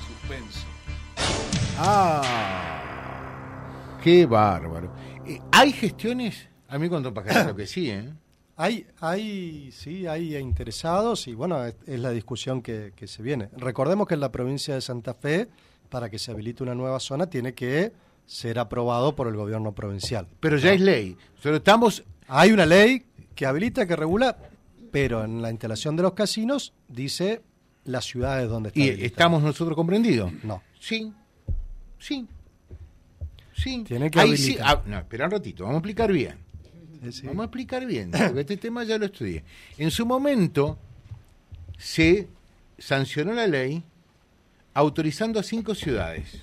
Suspenso. 0.07 0.67
Ah. 1.79 2.23
Qué 4.05 4.27
bárbaro. 4.27 4.95
Eh, 5.27 5.41
¿Hay 5.51 5.73
gestiones? 5.73 6.47
A 6.69 6.77
mí 6.79 6.91
cuando 6.91 7.15
para 7.15 7.57
que 7.57 7.67
sí, 7.67 7.89
¿eh? 7.89 8.13
Hay, 8.61 8.89
hay, 9.01 9.71
sí, 9.71 10.09
hay 10.09 10.37
interesados 10.37 11.29
y 11.29 11.35
bueno, 11.35 11.65
es, 11.65 11.77
la 11.87 12.11
discusión 12.11 12.61
que, 12.61 12.93
se 13.07 13.23
viene. 13.23 13.51
Recordemos 13.57 14.09
que 14.09 14.15
en 14.15 14.21
la 14.21 14.33
provincia 14.33 14.75
de 14.75 14.81
Santa 14.81 15.15
Fe, 15.15 15.49
para 15.89 16.11
que 16.11 16.19
se 16.19 16.33
habilite 16.33 16.65
una 16.65 16.75
nueva 16.75 16.99
zona, 16.99 17.31
tiene 17.31 17.55
que 17.55 17.93
ser 18.27 18.59
aprobado 18.59 19.15
por 19.15 19.29
el 19.29 19.37
gobierno 19.37 19.71
provincial. 19.77 20.27
Pero 20.41 20.57
ya 20.57 20.73
es 20.73 20.81
ley. 20.81 21.17
Pero 21.41 21.59
estamos... 21.59 22.03
Hay 22.27 22.51
una 22.51 22.67
ley 22.67 23.07
que 23.37 23.47
habilita, 23.47 23.87
que 23.87 23.95
regula, 23.95 24.37
pero 24.91 25.25
en 25.25 25.41
la 25.41 25.53
instalación 25.53 25.95
de 25.95 26.03
los 26.03 26.15
casinos 26.15 26.73
dice 26.89 27.43
las 27.85 28.07
ciudades 28.07 28.49
donde 28.49 28.71
está. 28.71 28.81
¿Y 28.81 28.89
estamos 29.05 29.41
nosotros 29.41 29.77
comprendidos? 29.77 30.33
No. 30.43 30.65
Sí, 30.81 31.13
sí. 31.97 32.27
Sí. 33.55 33.85
Tiene 33.87 34.11
que 34.11 34.19
habilitar. 34.19 34.67
Ah, 34.67 34.83
no, 34.85 34.99
espera 34.99 35.27
un 35.27 35.31
ratito, 35.31 35.63
vamos 35.63 35.77
a 35.77 35.79
explicar 35.79 36.11
bien. 36.11 36.48
Vamos 37.25 37.41
a 37.41 37.45
explicar 37.45 37.87
bien, 37.87 38.11
porque 38.11 38.41
este 38.41 38.57
tema 38.57 38.85
ya 38.85 38.99
lo 38.99 39.07
estudié. 39.07 39.45
En 39.77 39.91
su 39.91 40.05
momento 40.05 40.79
se 41.79 42.29
sancionó 42.79 43.33
la 43.33 43.47
ley 43.47 43.83
autorizando 44.75 45.41
a 45.41 45.43
cinco 45.43 45.75
ciudades. 45.75 46.43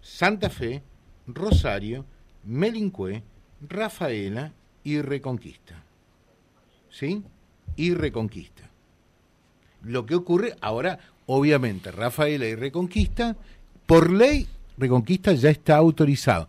Santa 0.00 0.50
Fe, 0.50 0.82
Rosario, 1.26 2.04
Melincue, 2.44 3.22
Rafaela 3.68 4.52
y 4.84 5.00
Reconquista. 5.00 5.82
¿Sí? 6.90 7.22
Y 7.76 7.94
Reconquista. 7.94 8.70
Lo 9.82 10.06
que 10.06 10.14
ocurre 10.14 10.56
ahora, 10.60 10.98
obviamente, 11.26 11.90
Rafaela 11.90 12.46
y 12.46 12.54
Reconquista, 12.54 13.36
por 13.86 14.12
ley 14.12 14.48
Reconquista 14.76 15.32
ya 15.32 15.50
está 15.50 15.76
autorizado. 15.76 16.48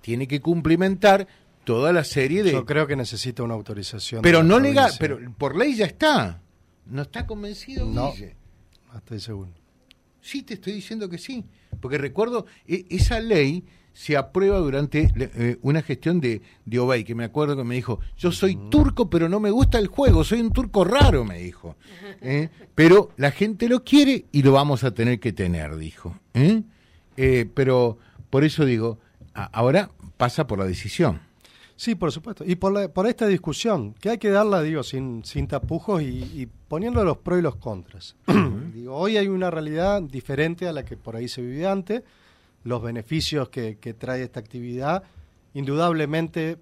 Tiene 0.00 0.28
que 0.28 0.40
cumplimentar 0.40 1.26
toda 1.64 1.92
la 1.92 2.04
serie 2.04 2.42
de... 2.42 2.52
Yo 2.52 2.64
creo 2.64 2.86
que 2.86 2.96
necesita 2.96 3.42
una 3.42 3.54
autorización. 3.54 4.22
Pero 4.22 4.42
no 4.42 4.58
legal, 4.58 4.92
pero 4.98 5.18
por 5.36 5.56
ley 5.56 5.74
ya 5.74 5.86
está. 5.86 6.40
¿No 6.86 7.02
está 7.02 7.26
convencido, 7.26 7.86
No, 7.86 8.12
no 8.92 8.98
estoy 8.98 9.20
seguro. 9.20 9.50
Sí, 10.20 10.42
te 10.42 10.54
estoy 10.54 10.74
diciendo 10.74 11.08
que 11.08 11.18
sí. 11.18 11.44
Porque 11.80 11.98
recuerdo, 11.98 12.46
e, 12.66 12.86
esa 12.90 13.20
ley 13.20 13.64
se 13.92 14.16
aprueba 14.16 14.58
durante 14.58 15.12
eh, 15.16 15.58
una 15.62 15.80
gestión 15.82 16.20
de, 16.20 16.42
de 16.64 16.78
Obey, 16.78 17.04
que 17.04 17.14
me 17.14 17.24
acuerdo 17.24 17.56
que 17.56 17.64
me 17.64 17.76
dijo, 17.76 18.00
yo 18.16 18.32
soy 18.32 18.58
turco, 18.70 19.08
pero 19.08 19.28
no 19.28 19.38
me 19.38 19.50
gusta 19.50 19.78
el 19.78 19.86
juego, 19.86 20.24
soy 20.24 20.40
un 20.40 20.52
turco 20.52 20.84
raro, 20.84 21.24
me 21.24 21.38
dijo. 21.38 21.76
¿Eh? 22.20 22.48
Pero 22.74 23.10
la 23.16 23.30
gente 23.30 23.68
lo 23.68 23.84
quiere 23.84 24.26
y 24.32 24.42
lo 24.42 24.52
vamos 24.52 24.82
a 24.82 24.92
tener 24.92 25.20
que 25.20 25.32
tener, 25.32 25.76
dijo. 25.76 26.18
¿Eh? 26.34 26.62
Eh, 27.16 27.48
pero 27.54 27.98
por 28.30 28.44
eso 28.44 28.64
digo, 28.64 28.98
ahora 29.32 29.90
pasa 30.16 30.46
por 30.46 30.58
la 30.58 30.64
decisión. 30.64 31.20
Sí, 31.76 31.94
por 31.94 32.12
supuesto. 32.12 32.44
Y 32.46 32.56
por, 32.56 32.90
por 32.92 33.06
esta 33.06 33.26
discusión, 33.26 33.94
que 33.94 34.10
hay 34.10 34.18
que 34.18 34.30
darla, 34.30 34.62
digo, 34.62 34.82
sin, 34.82 35.24
sin 35.24 35.48
tapujos 35.48 36.02
y, 36.02 36.48
poniendo 36.68 37.04
los 37.04 37.18
pros 37.18 37.40
y 37.40 37.42
los 37.42 37.56
contras. 37.56 38.16
digo, 38.74 38.94
hoy 38.94 39.16
hay 39.16 39.28
una 39.28 39.50
realidad 39.50 40.02
diferente 40.02 40.68
a 40.68 40.72
la 40.72 40.84
que 40.84 40.96
por 40.96 41.16
ahí 41.16 41.28
se 41.28 41.42
vivía 41.42 41.72
antes. 41.72 42.02
Los 42.62 42.82
beneficios 42.82 43.48
que, 43.48 43.74
trae 43.98 44.22
esta 44.22 44.40
actividad, 44.40 45.02
indudablemente 45.52 46.58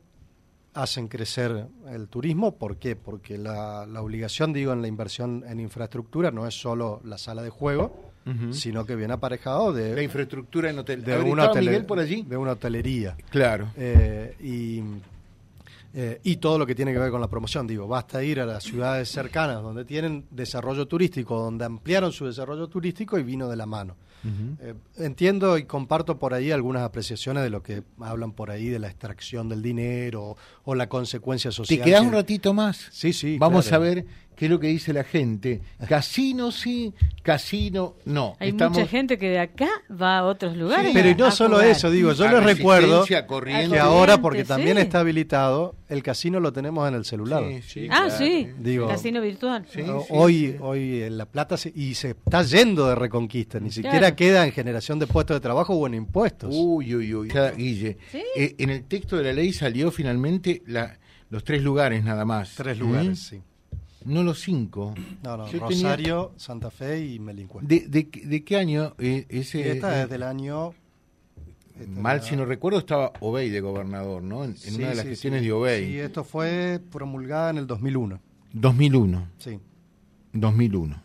hacen 0.75 1.09
crecer 1.09 1.67
el 1.91 2.09
turismo. 2.09 2.57
¿Por 2.57 2.79
qué? 2.79 2.97
Porque 2.97 3.37
la, 3.37 3.87
la 3.87 4.01
obligación, 4.01 4.53
digo, 4.53 4.73
en 4.73 4.81
la 4.81 4.89
inversión 4.89 5.45
en 5.47 5.61
infraestructura 5.61 6.31
no 6.31 6.47
es 6.47 6.59
solo 6.59 7.01
la 7.05 7.19
sala 7.19 7.43
de 7.43 7.51
juego, 7.51 8.12
sino 8.51 8.87
que 8.87 8.97
viene 8.97 9.15
aparejado 9.15 9.73
de 9.73 9.95
la 9.95 10.03
infraestructura 10.03 10.71
en 10.71 10.79
hotel 10.79 11.05
de 11.05 11.19
una 11.19 11.51
por 11.87 11.99
allí 11.99 12.23
de 12.23 12.37
una 12.37 12.53
hotelería 12.53 13.17
claro 13.31 13.71
eh, 13.77 14.37
y 14.41 14.83
eh, 15.95 16.21
y 16.23 16.37
todo 16.37 16.59
lo 16.59 16.67
que 16.67 16.75
tiene 16.75 16.93
que 16.93 16.99
ver 16.99 17.11
con 17.11 17.21
la 17.21 17.29
promoción 17.29 17.67
digo 17.67 17.87
basta 17.87 18.23
ir 18.23 18.41
a 18.41 18.47
las 18.47 18.63
ciudades 18.63 19.09
cercanas 19.09 19.63
donde 19.63 19.85
tienen 19.85 20.25
desarrollo 20.31 20.87
turístico 20.87 21.39
donde 21.39 21.65
ampliaron 21.65 22.13
su 22.13 22.27
desarrollo 22.27 22.69
turístico 22.69 23.19
y 23.19 23.23
vino 23.23 23.49
de 23.49 23.57
la 23.57 23.67
mano 23.67 23.97
Eh, 24.61 24.75
entiendo 24.99 25.59
y 25.59 25.65
comparto 25.65 26.19
por 26.19 26.33
ahí 26.33 26.53
algunas 26.53 26.83
apreciaciones 26.83 27.43
de 27.43 27.51
lo 27.51 27.63
que 27.63 27.83
hablan 27.99 28.33
por 28.33 28.51
ahí 28.51 28.69
de 28.69 28.79
la 28.79 28.87
extracción 28.87 29.49
del 29.49 29.63
dinero 29.63 30.37
o 30.65 30.75
la 30.75 30.89
consecuencia 30.89 31.51
social. 31.51 31.79
¿Te 31.81 31.85
quedas 31.85 32.03
un 32.03 32.13
ratito 32.13 32.55
más? 32.55 32.89
Sí, 32.93 33.13
sí. 33.13 33.37
Vamos 33.39 33.73
a 33.73 33.79
ver 33.79 34.07
qué 34.37 34.47
es 34.47 34.51
lo 34.51 34.59
que 34.59 34.69
dice 34.69 34.93
la 34.93 35.05
gente. 35.05 35.61
Casino 35.89 36.51
sí, 36.53 36.93
casino 37.23 37.95
no. 38.05 38.37
Hay 38.41 38.53
mucha 38.53 38.87
gente 38.87 39.19
que 39.19 39.31
de 39.31 39.39
acá 39.39 39.69
va 39.91 40.19
a 40.19 40.25
otros 40.25 40.57
lugares. 40.57 40.93
pero 40.93 41.17
no 41.17 41.31
solo 41.31 41.61
eso, 41.61 41.91
digo, 41.91 42.13
yo 42.13 42.29
les 42.29 42.43
recuerdo 42.43 43.05
que 43.05 43.79
ahora, 43.79 44.19
porque 44.21 44.45
también 44.45 44.79
está 44.79 45.01
habilitado, 45.01 45.75
el 45.89 46.03
casino 46.03 46.41
lo 46.41 46.53
tenemos 46.53 46.89
en 46.89 46.95
el 46.95 47.05
celular. 47.05 47.45
ah, 47.91 48.11
sí, 48.11 48.49
digo, 48.59 48.89
casino 48.89 49.21
virtual. 49.21 49.67
hoy, 50.11 50.57
hoy 50.61 51.03
en 51.03 51.19
La 51.19 51.27
Plata 51.27 51.57
y 51.75 51.95
se 51.95 52.11
está 52.11 52.43
yendo 52.43 52.89
de 52.89 52.95
Reconquista, 52.95 53.61
ni 53.61 53.71
siquiera 53.71 54.15
queda 54.17 54.45
en 54.45 54.53
generación 54.53 54.99
de 54.99 55.07
puestos 55.07 55.37
de 55.37 55.41
trabajo 55.41 55.75
o 55.75 55.87
en 55.87 55.95
impuestos. 55.95 56.51
Uy, 56.53 56.95
uy, 56.95 57.15
uy. 57.15 57.33
Guille, 57.57 57.99
eh, 58.13 58.55
en 58.59 58.71
el 58.71 58.85
texto 58.85 59.17
de 59.17 59.25
la 59.25 59.33
ley 59.33 59.53
salió 59.53 59.91
finalmente 59.91 60.63
la, 60.67 60.99
los 61.31 61.45
tres 61.45 61.63
lugares 61.63 62.05
nada 62.05 62.25
más. 62.25 62.55
Tres 62.55 62.79
lugares, 62.79 63.11
¿Mm? 63.11 63.15
sí. 63.15 63.43
No 64.05 64.23
los 64.23 64.41
cinco. 64.41 64.95
No, 65.23 65.37
no, 65.37 65.47
Rosario, 65.47 66.33
Santa 66.37 66.71
Fe 66.71 67.07
y 67.07 67.19
Melincue. 67.19 67.63
¿De, 67.63 67.81
de, 67.89 68.45
qué 68.45 68.57
año 68.57 68.95
eh, 68.99 69.27
ese? 69.29 69.73
esta 69.73 70.03
es 70.03 70.11
del 70.11 70.23
año... 70.23 70.75
Mal 71.89 72.23
si 72.23 72.37
no 72.37 72.45
recuerdo 72.45 72.79
estaba 72.79 73.13
Obey 73.21 73.49
de 73.49 73.61
gobernador, 73.61 74.23
¿no? 74.23 74.45
En, 74.45 74.55
una 74.77 74.91
de 74.91 74.95
las 74.95 75.07
gestiones 75.07 75.43
de 75.43 75.53
Obey. 75.53 75.87
Sí, 75.87 75.99
esto 75.99 76.23
fue 76.23 76.81
promulgada 76.91 77.51
en 77.51 77.59
el 77.59 77.67
2001. 77.67 78.21
2001. 78.53 79.29
Sí. 79.39 79.59
2001. 80.33 81.03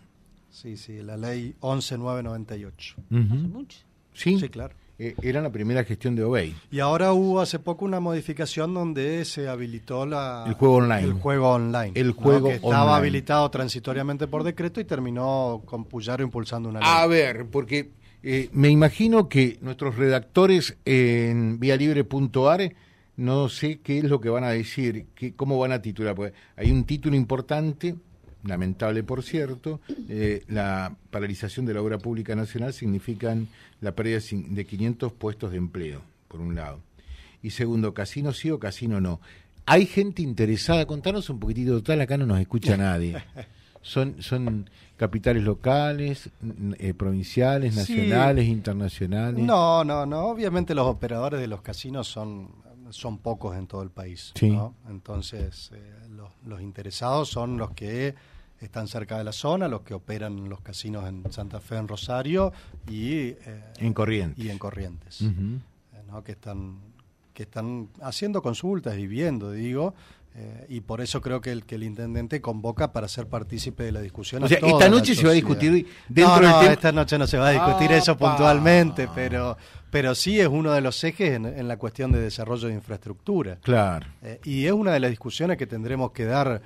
Sí, 0.51 0.75
sí, 0.75 1.01
la 1.01 1.17
ley 1.17 1.55
11998. 1.61 2.95
Hace 3.09 3.15
mucho. 3.15 3.79
Sí, 4.13 4.39
sí 4.39 4.49
claro. 4.49 4.75
Eh, 4.99 5.15
era 5.21 5.41
la 5.41 5.51
primera 5.51 5.83
gestión 5.83 6.15
de 6.15 6.23
Obey. 6.23 6.55
Y 6.71 6.79
ahora 6.79 7.13
hubo 7.13 7.39
hace 7.39 7.59
poco 7.59 7.85
una 7.85 7.99
modificación 7.99 8.73
donde 8.73 9.25
se 9.25 9.47
habilitó 9.47 10.07
la, 10.07 10.45
el 10.47 10.53
juego 10.53 10.75
online. 10.77 11.03
El 11.03 11.13
juego 11.13 11.49
online. 11.49 11.91
El 11.93 12.11
juego 12.13 12.49
que 12.49 12.55
estaba 12.55 12.97
habilitado 12.97 13.49
transitoriamente 13.51 14.27
por 14.27 14.43
decreto 14.43 14.79
y 14.79 14.85
terminó 14.85 15.61
con 15.65 15.85
Puyaro 15.85 16.23
impulsando 16.23 16.69
una 16.69 16.79
ley. 16.79 16.89
A 16.91 17.05
ver, 17.05 17.45
porque 17.45 17.91
eh, 18.23 18.49
me 18.53 18.69
imagino 18.69 19.29
que 19.29 19.59
nuestros 19.61 19.95
redactores 19.95 20.77
en 20.83 21.59
vialibre.ar 21.59 22.73
no 23.17 23.49
sé 23.49 23.79
qué 23.79 23.99
es 23.99 24.03
lo 24.05 24.21
que 24.21 24.29
van 24.29 24.43
a 24.43 24.49
decir, 24.49 25.07
qué, 25.15 25.33
cómo 25.35 25.59
van 25.59 25.73
a 25.73 25.81
titular. 25.81 26.15
Porque 26.15 26.33
hay 26.55 26.71
un 26.71 26.85
título 26.85 27.15
importante 27.15 27.95
lamentable 28.47 29.03
por 29.03 29.23
cierto, 29.23 29.81
eh, 30.09 30.43
la 30.47 30.95
paralización 31.11 31.65
de 31.65 31.73
la 31.73 31.81
obra 31.81 31.97
pública 31.97 32.35
nacional 32.35 32.73
significan 32.73 33.47
la 33.81 33.93
pérdida 33.93 34.19
de 34.31 34.65
500 34.65 35.13
puestos 35.13 35.51
de 35.51 35.57
empleo, 35.57 36.01
por 36.27 36.41
un 36.41 36.55
lado. 36.55 36.79
Y 37.41 37.51
segundo, 37.51 37.93
casino 37.93 38.33
sí 38.33 38.49
o 38.49 38.59
casino 38.59 38.99
no. 38.99 39.21
Hay 39.65 39.85
gente 39.85 40.21
interesada, 40.21 40.85
contanos 40.85 41.29
un 41.29 41.39
poquitito, 41.39 41.73
total, 41.73 42.01
acá 42.01 42.17
no 42.17 42.25
nos 42.25 42.39
escucha 42.39 42.77
nadie. 42.77 43.23
Son, 43.81 44.21
son 44.21 44.69
capitales 44.97 45.43
locales, 45.43 46.29
eh, 46.79 46.93
provinciales, 46.93 47.75
nacionales, 47.75 48.47
internacionales. 48.47 49.43
No, 49.43 49.83
no, 49.83 50.05
no. 50.05 50.27
Obviamente 50.27 50.73
los 50.73 50.87
operadores 50.87 51.39
de 51.39 51.47
los 51.47 51.61
casinos 51.61 52.07
son, 52.07 52.49
son 52.89 53.19
pocos 53.19 53.55
en 53.55 53.67
todo 53.67 53.83
el 53.83 53.91
país. 53.91 54.33
Entonces, 54.89 55.71
eh, 55.73 56.07
los, 56.09 56.29
los 56.45 56.61
interesados 56.61 57.29
son 57.29 57.57
los 57.57 57.71
que 57.71 58.15
están 58.59 58.87
cerca 58.87 59.17
de 59.17 59.23
la 59.23 59.31
zona, 59.31 59.67
los 59.67 59.81
que 59.81 59.93
operan 59.93 60.49
los 60.49 60.61
casinos 60.61 61.07
en 61.07 61.31
Santa 61.31 61.59
Fe, 61.59 61.77
en 61.77 61.87
Rosario 61.87 62.51
y 62.87 63.11
eh, 63.11 63.37
en 63.77 63.93
Corrientes. 63.93 64.43
Y 64.43 64.49
en 64.49 64.57
Corrientes, 64.57 65.21
eh, 65.21 65.31
que 66.25 66.31
están 66.31 66.79
que 67.33 67.43
están 67.43 67.89
haciendo 68.01 68.41
consultas 68.41 68.97
y 68.97 69.05
viendo, 69.05 69.51
digo, 69.51 69.93
eh, 70.33 70.65
y 70.69 70.81
por 70.81 71.01
eso 71.01 71.21
creo 71.21 71.39
que 71.39 71.51
el, 71.51 71.65
que 71.65 71.75
el 71.75 71.83
intendente 71.83 72.41
convoca 72.41 72.91
para 72.91 73.07
ser 73.07 73.27
partícipe 73.27 73.83
de 73.83 73.91
la 73.91 74.01
discusión. 74.01 74.43
O 74.43 74.47
sea, 74.47 74.57
esta 74.57 74.89
noche 74.89 75.13
se 75.13 75.23
va 75.23 75.29
a 75.29 75.35
discutir 75.35 75.85
dentro 76.09 76.41
no, 76.41 76.63
no, 76.63 76.71
esta 76.71 76.91
noche 76.91 77.19
no 77.19 77.27
se 77.27 77.37
va 77.37 77.49
a 77.49 77.51
discutir 77.51 77.91
eso 77.91 78.17
puntualmente, 78.17 79.07
pero 79.13 79.55
pero 79.91 80.15
sí 80.15 80.39
es 80.39 80.47
uno 80.47 80.71
de 80.71 80.81
los 80.81 81.03
ejes 81.03 81.35
en, 81.35 81.67
la 81.67 81.77
cuestión 81.77 82.11
de 82.11 82.19
desarrollo 82.19 82.69
de 82.69 82.73
infraestructura. 82.73 83.57
Claro. 83.61 84.07
y 84.43 84.65
es 84.65 84.71
una 84.71 84.91
de 84.91 84.99
las 84.99 85.11
discusiones 85.11 85.57
que 85.57 85.67
tendremos 85.67 86.11
que 86.11 86.25
dar 86.25 86.61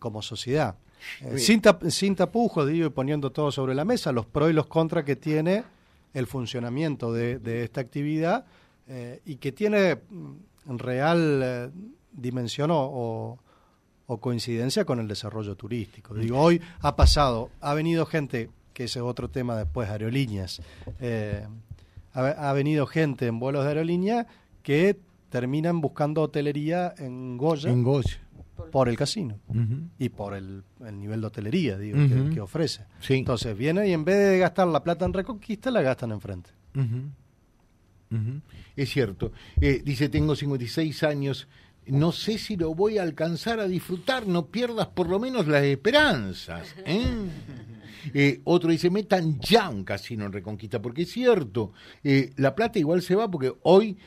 como 0.00 0.22
sociedad. 0.22 0.74
Eh, 1.22 1.38
sin, 1.38 1.62
sin 1.88 2.14
tapujos, 2.16 2.68
digo, 2.68 2.86
y 2.86 2.90
poniendo 2.90 3.30
todo 3.30 3.50
sobre 3.50 3.74
la 3.74 3.84
mesa, 3.84 4.12
los 4.12 4.26
pros 4.26 4.50
y 4.50 4.52
los 4.52 4.66
contras 4.66 5.04
que 5.04 5.16
tiene 5.16 5.64
el 6.14 6.26
funcionamiento 6.26 7.12
de, 7.12 7.62
esta 7.62 7.80
actividad 7.80 8.44
eh, 8.88 9.20
y 9.24 9.36
que 9.36 9.52
tiene 9.52 9.96
mm, 9.96 10.76
real 10.76 11.40
eh, 11.42 11.70
dimensión 12.12 12.70
o, 12.72 13.38
coincidencia 14.20 14.84
con 14.84 14.98
el 14.98 15.06
desarrollo 15.06 15.54
turístico. 15.54 16.14
Digo, 16.14 16.36
hoy 16.36 16.60
ha 16.80 16.96
pasado, 16.96 17.48
ha 17.60 17.74
venido 17.74 18.06
gente, 18.06 18.50
que 18.74 18.84
ese 18.84 18.98
es 18.98 19.04
otro 19.04 19.28
tema 19.30 19.56
después, 19.56 19.88
aerolíneas, 19.88 20.60
ha, 22.12 22.52
venido 22.52 22.86
gente 22.86 23.28
en 23.28 23.38
vuelos 23.38 23.62
de 23.62 23.68
aerolínea 23.68 24.26
que 24.64 24.96
terminan 25.28 25.80
buscando 25.80 26.22
hotelería 26.22 26.92
en 26.98 27.36
Goya. 27.36 27.70
En 27.70 27.84
Goya 27.84 28.18
por 28.70 28.88
el 28.88 28.96
casino 28.96 29.38
y 29.98 30.08
por 30.08 30.34
el, 30.34 30.62
nivel 30.92 31.20
de 31.20 31.26
hotelería 31.26 31.78
digo, 31.78 31.98
que, 32.32 32.40
ofrece. 32.40 32.84
Entonces 33.08 33.56
viene 33.56 33.88
y 33.88 33.92
en 33.92 34.04
vez 34.04 34.16
de 34.16 34.38
gastar 34.38 34.68
la 34.68 34.82
plata 34.82 35.04
en 35.04 35.12
Reconquista, 35.12 35.70
la 35.70 35.82
gastan 35.82 36.12
enfrente. 36.12 36.50
Es 38.76 38.90
cierto. 38.90 39.32
Eh, 39.60 39.82
dice, 39.84 40.08
tengo 40.08 40.34
56 40.34 41.02
años, 41.04 41.48
no 41.86 42.12
sé 42.12 42.38
si 42.38 42.56
lo 42.56 42.74
voy 42.74 42.98
a 42.98 43.02
alcanzar 43.02 43.60
a 43.60 43.68
disfrutar, 43.68 44.26
no 44.26 44.46
pierdas 44.46 44.88
por 44.88 45.08
lo 45.08 45.18
menos 45.18 45.46
las 45.46 45.64
esperanzas. 45.64 46.74
¿eh? 46.84 47.04
Eh, 48.14 48.40
otro 48.44 48.70
dice, 48.70 48.88
metan 48.88 49.38
ya 49.40 49.68
un 49.68 49.84
casino 49.84 50.24
en 50.24 50.32
Reconquista, 50.32 50.80
porque 50.80 51.02
es 51.02 51.10
cierto, 51.12 51.74
la 52.02 52.54
plata 52.54 52.78
igual 52.78 53.02
se 53.02 53.14
va 53.14 53.30
porque 53.30 53.52
hoy 53.62 53.98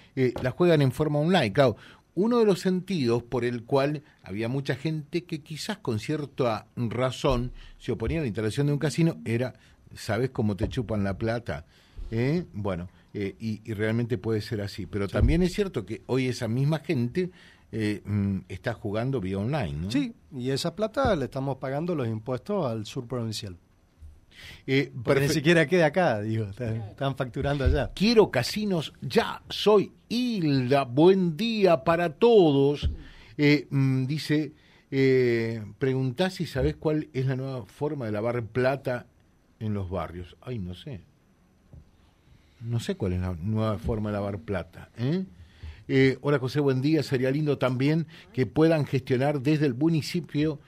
la 0.41 0.49
juegan 0.49 0.81
en 0.81 0.91
forma 0.91 1.19
online. 1.19 1.53
Claro, 1.53 1.77
uno 2.15 2.39
de 2.39 2.45
los 2.45 2.59
sentidos 2.59 3.23
por 3.23 3.43
el 3.43 3.63
cual 3.63 4.03
había 4.23 4.47
mucha 4.47 4.75
gente 4.75 5.23
que 5.23 5.41
quizás 5.41 5.77
con 5.77 5.99
cierta 5.99 6.67
razón 6.75 7.51
se 7.79 7.91
oponía 7.91 8.19
a 8.19 8.21
la 8.21 8.27
instalación 8.27 8.67
de 8.67 8.73
un 8.73 8.79
casino 8.79 9.17
era, 9.25 9.53
¿sabes 9.95 10.29
cómo 10.29 10.55
te 10.55 10.69
chupan 10.69 11.03
la 11.03 11.17
plata? 11.17 11.65
¿Eh? 12.11 12.45
Bueno, 12.53 12.89
eh, 13.13 13.35
y, 13.39 13.73
realmente 13.73 14.17
puede 14.17 14.41
ser 14.41 14.61
así. 14.61 14.85
Pero 14.85 15.07
también 15.07 15.41
es 15.41 15.53
cierto 15.53 15.85
que 15.85 16.03
hoy 16.05 16.27
esa 16.27 16.47
misma 16.47 16.79
gente 16.79 17.31
eh, 17.71 18.01
mm, 18.05 18.39
está 18.49 18.73
jugando 18.73 19.19
vía 19.19 19.39
online. 19.39 19.73
¿no? 19.73 19.91
Sí, 19.91 20.13
y 20.31 20.51
esa 20.51 20.75
plata 20.75 21.15
le 21.15 21.25
estamos 21.25 21.57
pagando 21.57 21.95
los 21.95 22.07
impuestos 22.07 22.67
al 22.67 22.85
sur 22.85 23.07
provincial. 23.07 23.57
Eh, 24.65 24.91
ni 25.19 25.29
siquiera 25.29 25.65
queda 25.67 25.87
acá, 25.87 26.21
digo, 26.21 26.45
están, 26.45 27.15
facturando 27.15 27.65
allá. 27.65 27.91
Quiero 27.93 28.31
casinos 28.31 28.93
ya, 29.01 29.41
soy 29.49 29.91
Hilda, 30.09 30.83
buen 30.85 31.35
día 31.35 31.83
para 31.83 32.13
todos. 32.13 32.89
Eh, 33.37 33.67
mm, 33.69 34.05
dice, 34.05 34.53
eh, 34.91 35.63
preguntás 35.79 36.35
si 36.35 36.45
sabés 36.45 36.75
cuál 36.75 37.09
es 37.13 37.25
la 37.25 37.35
nueva 37.35 37.65
forma 37.65 38.05
de 38.05 38.11
lavar 38.11 38.43
plata 38.43 39.07
en 39.59 39.73
los 39.73 39.89
barrios. 39.89 40.37
Ay, 40.41 40.59
no 40.59 40.75
sé. 40.75 41.01
No 42.61 42.79
sé 42.79 42.95
cuál 42.95 43.13
es 43.13 43.21
la 43.21 43.33
nueva 43.33 43.77
forma 43.79 44.09
de 44.09 44.13
lavar 44.13 44.39
plata. 44.39 44.89
¿eh? 44.97 45.25
Eh, 45.87 46.17
hola 46.21 46.39
José, 46.39 46.59
buen 46.59 46.81
día. 46.81 47.03
Sería 47.03 47.31
lindo 47.31 47.57
también 47.57 48.07
que 48.31 48.45
puedan 48.45 48.85
gestionar 48.85 49.41
desde 49.41 49.65
el 49.65 49.73
municipio 49.73 50.59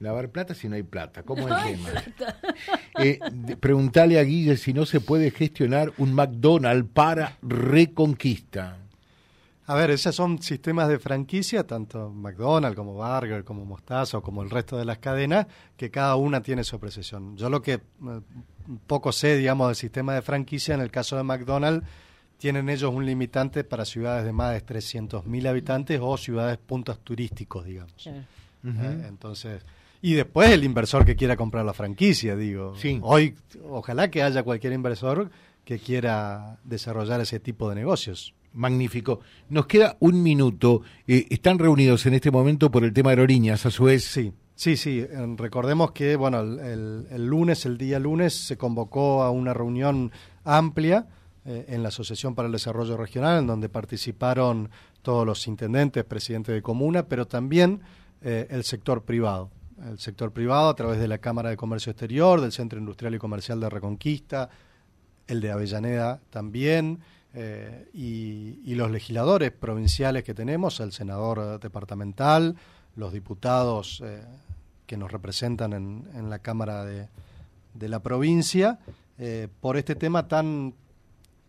Lavar 0.00 0.30
plata 0.30 0.54
si 0.54 0.66
no 0.66 0.76
hay 0.76 0.82
plata, 0.82 1.22
¿cómo 1.22 1.46
es 1.46 1.54
el 1.54 1.76
tema? 1.76 1.90
Eh, 2.98 3.18
preguntale 3.60 4.18
a 4.18 4.22
Guille 4.22 4.56
si 4.56 4.72
no 4.72 4.84
se 4.86 5.00
puede 5.00 5.30
gestionar 5.30 5.92
un 5.98 6.12
McDonald's 6.12 6.90
para 6.92 7.36
Reconquista. 7.42 8.76
A 9.66 9.74
ver, 9.74 9.90
esos 9.90 10.16
son 10.16 10.42
sistemas 10.42 10.88
de 10.88 10.98
franquicia, 10.98 11.64
tanto 11.64 12.10
McDonald's 12.10 12.76
como 12.76 12.94
Burger, 12.94 13.44
como 13.44 13.64
Mostaza 13.64 14.18
o 14.18 14.22
como 14.22 14.42
el 14.42 14.50
resto 14.50 14.76
de 14.76 14.84
las 14.84 14.98
cadenas, 14.98 15.46
que 15.76 15.92
cada 15.92 16.16
una 16.16 16.42
tiene 16.42 16.64
su 16.64 16.80
precisión. 16.80 17.36
Yo 17.36 17.48
lo 17.48 17.62
que 17.62 17.74
eh, 17.74 17.80
poco 18.88 19.12
sé, 19.12 19.36
digamos, 19.36 19.68
del 19.68 19.76
sistema 19.76 20.14
de 20.14 20.22
franquicia, 20.22 20.74
en 20.74 20.80
el 20.80 20.90
caso 20.90 21.16
de 21.16 21.22
McDonald's, 21.22 21.86
tienen 22.36 22.68
ellos 22.68 22.92
un 22.92 23.06
limitante 23.06 23.62
para 23.62 23.84
ciudades 23.84 24.24
de 24.24 24.32
más 24.32 24.54
de 24.54 24.66
300.000 24.66 25.46
habitantes 25.46 26.00
o 26.02 26.16
ciudades 26.16 26.58
puntos 26.58 26.98
turísticos, 27.04 27.64
digamos. 27.64 28.06
Eh, 28.06 29.04
entonces, 29.08 29.62
y 30.02 30.14
después 30.14 30.50
el 30.50 30.64
inversor 30.64 31.04
que 31.04 31.16
quiera 31.16 31.36
comprar 31.36 31.64
la 31.64 31.74
franquicia, 31.74 32.36
digo. 32.36 32.74
Hoy, 33.02 33.34
ojalá 33.68 34.10
que 34.10 34.22
haya 34.22 34.42
cualquier 34.42 34.72
inversor 34.72 35.30
que 35.64 35.78
quiera 35.78 36.58
desarrollar 36.64 37.20
ese 37.20 37.40
tipo 37.40 37.68
de 37.68 37.76
negocios. 37.76 38.34
Magnífico. 38.52 39.20
Nos 39.48 39.66
queda 39.66 39.96
un 40.00 40.22
minuto. 40.22 40.82
Eh, 41.06 41.26
están 41.30 41.58
reunidos 41.58 42.04
en 42.06 42.14
este 42.14 42.30
momento 42.30 42.70
por 42.70 42.82
el 42.82 42.92
tema 42.92 43.10
de 43.10 43.14
aerolíneas, 43.14 43.64
a 43.66 43.70
su 43.70 43.84
vez. 43.84 44.04
Sí, 44.04 44.32
Sí, 44.60 44.76
sí, 44.76 45.06
recordemos 45.38 45.92
que 45.92 46.16
bueno, 46.16 46.42
el, 46.42 47.26
lunes, 47.26 47.64
el 47.64 47.78
día 47.78 47.98
lunes, 47.98 48.34
se 48.34 48.58
convocó 48.58 49.22
a 49.22 49.30
una 49.30 49.54
reunión 49.54 50.12
amplia 50.44 51.06
eh, 51.46 51.64
en 51.68 51.82
la 51.82 51.88
Asociación 51.88 52.34
para 52.34 52.44
el 52.44 52.52
Desarrollo 52.52 52.98
Regional, 52.98 53.38
en 53.38 53.46
donde 53.46 53.70
participaron 53.70 54.68
todos 55.00 55.24
los 55.24 55.46
intendentes, 55.46 56.04
presidentes 56.04 56.54
de 56.54 56.60
comuna, 56.60 57.06
pero 57.06 57.26
también 57.26 57.80
eh, 58.20 58.48
el 58.50 58.64
sector 58.64 59.02
privado. 59.04 59.50
El 59.88 59.98
sector 59.98 60.32
privado 60.32 60.68
a 60.68 60.74
través 60.74 60.98
de 60.98 61.08
la 61.08 61.18
Cámara 61.18 61.50
de 61.50 61.56
Comercio 61.56 61.90
Exterior, 61.90 62.40
del 62.40 62.52
Centro 62.52 62.78
Industrial 62.78 63.14
y 63.14 63.18
Comercial 63.18 63.60
de 63.60 63.70
Reconquista, 63.70 64.50
el 65.26 65.40
de 65.40 65.50
Avellaneda 65.50 66.20
también, 66.30 67.00
eh, 67.32 67.88
y, 67.94 68.74
los 68.74 68.90
legisladores 68.90 69.52
provinciales 69.52 70.24
que 70.24 70.34
tenemos, 70.34 70.80
el 70.80 70.92
senador 70.92 71.60
departamental, 71.60 72.56
los 72.96 73.12
diputados 73.12 74.02
que 74.90 74.96
nos 74.96 75.12
representan 75.12 75.72
en, 75.72 76.30
la 76.30 76.40
Cámara 76.40 76.84
de, 76.84 77.08
la 77.88 78.00
provincia, 78.00 78.80
eh, 79.18 79.46
por 79.60 79.76
este 79.76 79.94
tema 79.94 80.26
tan, 80.26 80.74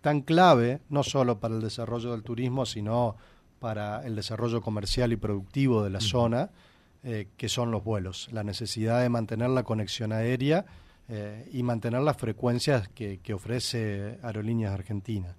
tan 0.02 0.22
clave, 0.22 0.82
no 0.89 1.02
solo 1.02 1.39
para 1.39 1.56
el 1.56 1.62
desarrollo 1.62 2.12
del 2.12 2.22
turismo, 2.22 2.67
sino 2.67 3.15
para 3.58 4.06
el 4.06 4.15
desarrollo 4.15 4.62
comercial 4.62 5.12
y 5.12 5.15
productivo 5.15 5.84
de 5.84 5.89
la 5.89 6.02
zona, 6.02 6.52
eh, 7.04 7.30
que 7.36 7.50
son 7.50 7.72
los 7.72 7.84
vuelos, 7.84 8.30
la 8.32 8.44
necesidad 8.44 9.02
de 9.02 9.10
mantener 9.10 9.50
la 9.50 9.64
conexión 9.64 10.12
aérea 10.12 10.66
eh, 11.10 11.50
y 11.52 11.64
mantener 11.64 12.02
las 12.02 12.16
frecuencias 12.16 12.90
que, 12.90 13.20
ofrece 13.34 14.20
Aerolíneas 14.22 14.72
Argentinas. 14.72 15.36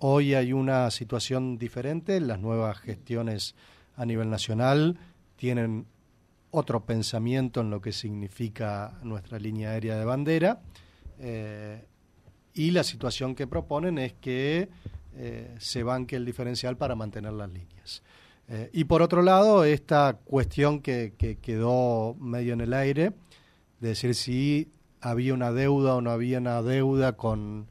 Hoy 0.00 0.34
hay 0.34 0.52
una 0.52 0.90
situación 0.90 1.58
diferente, 1.58 2.18
las 2.18 2.40
nuevas 2.40 2.78
gestiones 2.78 3.54
a 3.94 4.04
nivel 4.04 4.30
nacional 4.30 4.98
tienen 5.36 5.86
otro 6.50 6.84
pensamiento 6.84 7.60
en 7.60 7.70
lo 7.70 7.80
que 7.80 7.92
significa 7.92 8.98
nuestra 9.04 9.38
línea 9.38 9.70
aérea 9.70 9.96
de 9.96 10.04
bandera. 10.04 10.60
Eh, 11.20 11.84
y 12.52 12.72
la 12.72 12.82
situación 12.82 13.36
que 13.36 13.46
proponen 13.46 13.98
es 13.98 14.14
que 14.14 14.68
se 15.58 15.82
banque 15.82 16.16
el 16.16 16.26
diferencial 16.26 16.76
para 16.76 16.94
mantener 16.94 17.32
las 17.32 17.48
líneas. 17.48 18.02
Eh, 18.48 18.70
y 18.72 18.84
por 18.84 19.02
otro 19.02 19.22
lado, 19.22 19.64
esta 19.64 20.18
cuestión 20.24 20.80
que, 20.80 21.14
quedó 21.42 22.14
medio 22.14 22.52
en 22.52 22.60
el 22.60 22.72
aire, 22.72 23.12
de 23.80 23.88
decir 23.88 24.14
si 24.14 24.70
había 25.00 25.34
una 25.34 25.52
deuda 25.52 25.96
o 25.96 26.00
no 26.00 26.10
había 26.10 26.38
una 26.38 26.62
deuda 26.62 27.12
con, 27.12 27.66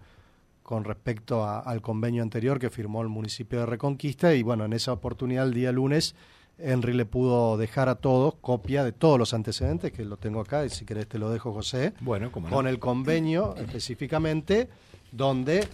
con 0.64 0.84
respecto 0.84 1.48
al 1.48 1.82
convenio 1.82 2.24
anterior 2.24 2.60
que 2.60 2.70
firmó 2.70 3.02
el 3.02 3.10
municipio 3.10 3.60
de 3.60 3.66
Reconquista, 3.66 4.34
y 4.34 4.44
bueno, 4.44 4.66
en 4.66 4.74
esa 4.74 4.92
oportunidad 4.94 5.46
el 5.46 5.54
día 5.54 5.72
lunes 5.72 6.16
Henry 6.58 6.94
le 6.94 7.06
pudo 7.06 7.58
dejar 7.58 7.90
a 7.90 7.96
todos 7.96 8.36
copia 8.36 8.84
de 8.84 8.92
todos 8.92 9.20
los 9.20 9.34
antecedentes, 9.34 9.92
que 9.92 10.06
lo 10.06 10.18
tengo 10.18 10.40
acá, 10.40 10.66
y 10.66 10.70
si 10.70 10.86
querés 10.86 11.08
te 11.08 11.20
lo 11.20 11.30
dejo, 11.30 11.54
José. 11.54 11.94
Bueno, 12.00 12.32
Con 12.32 12.68
el 12.68 12.80
convenio 12.80 13.56
específicamente, 13.58 14.70
donde 15.12 15.68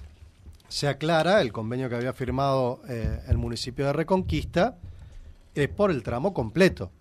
se 0.67 0.87
aclara 0.87 1.41
el 1.41 1.51
convenio 1.51 1.89
que 1.89 1.95
había 1.95 2.13
firmado 2.13 2.81
eh, 2.87 3.19
el 3.27 3.37
municipio 3.37 3.85
de 3.85 3.93
Reconquista, 3.93 4.77
es 5.55 5.69
por 5.69 5.91
el 5.91 6.03
tramo 6.03 6.33
completo. 6.33 6.91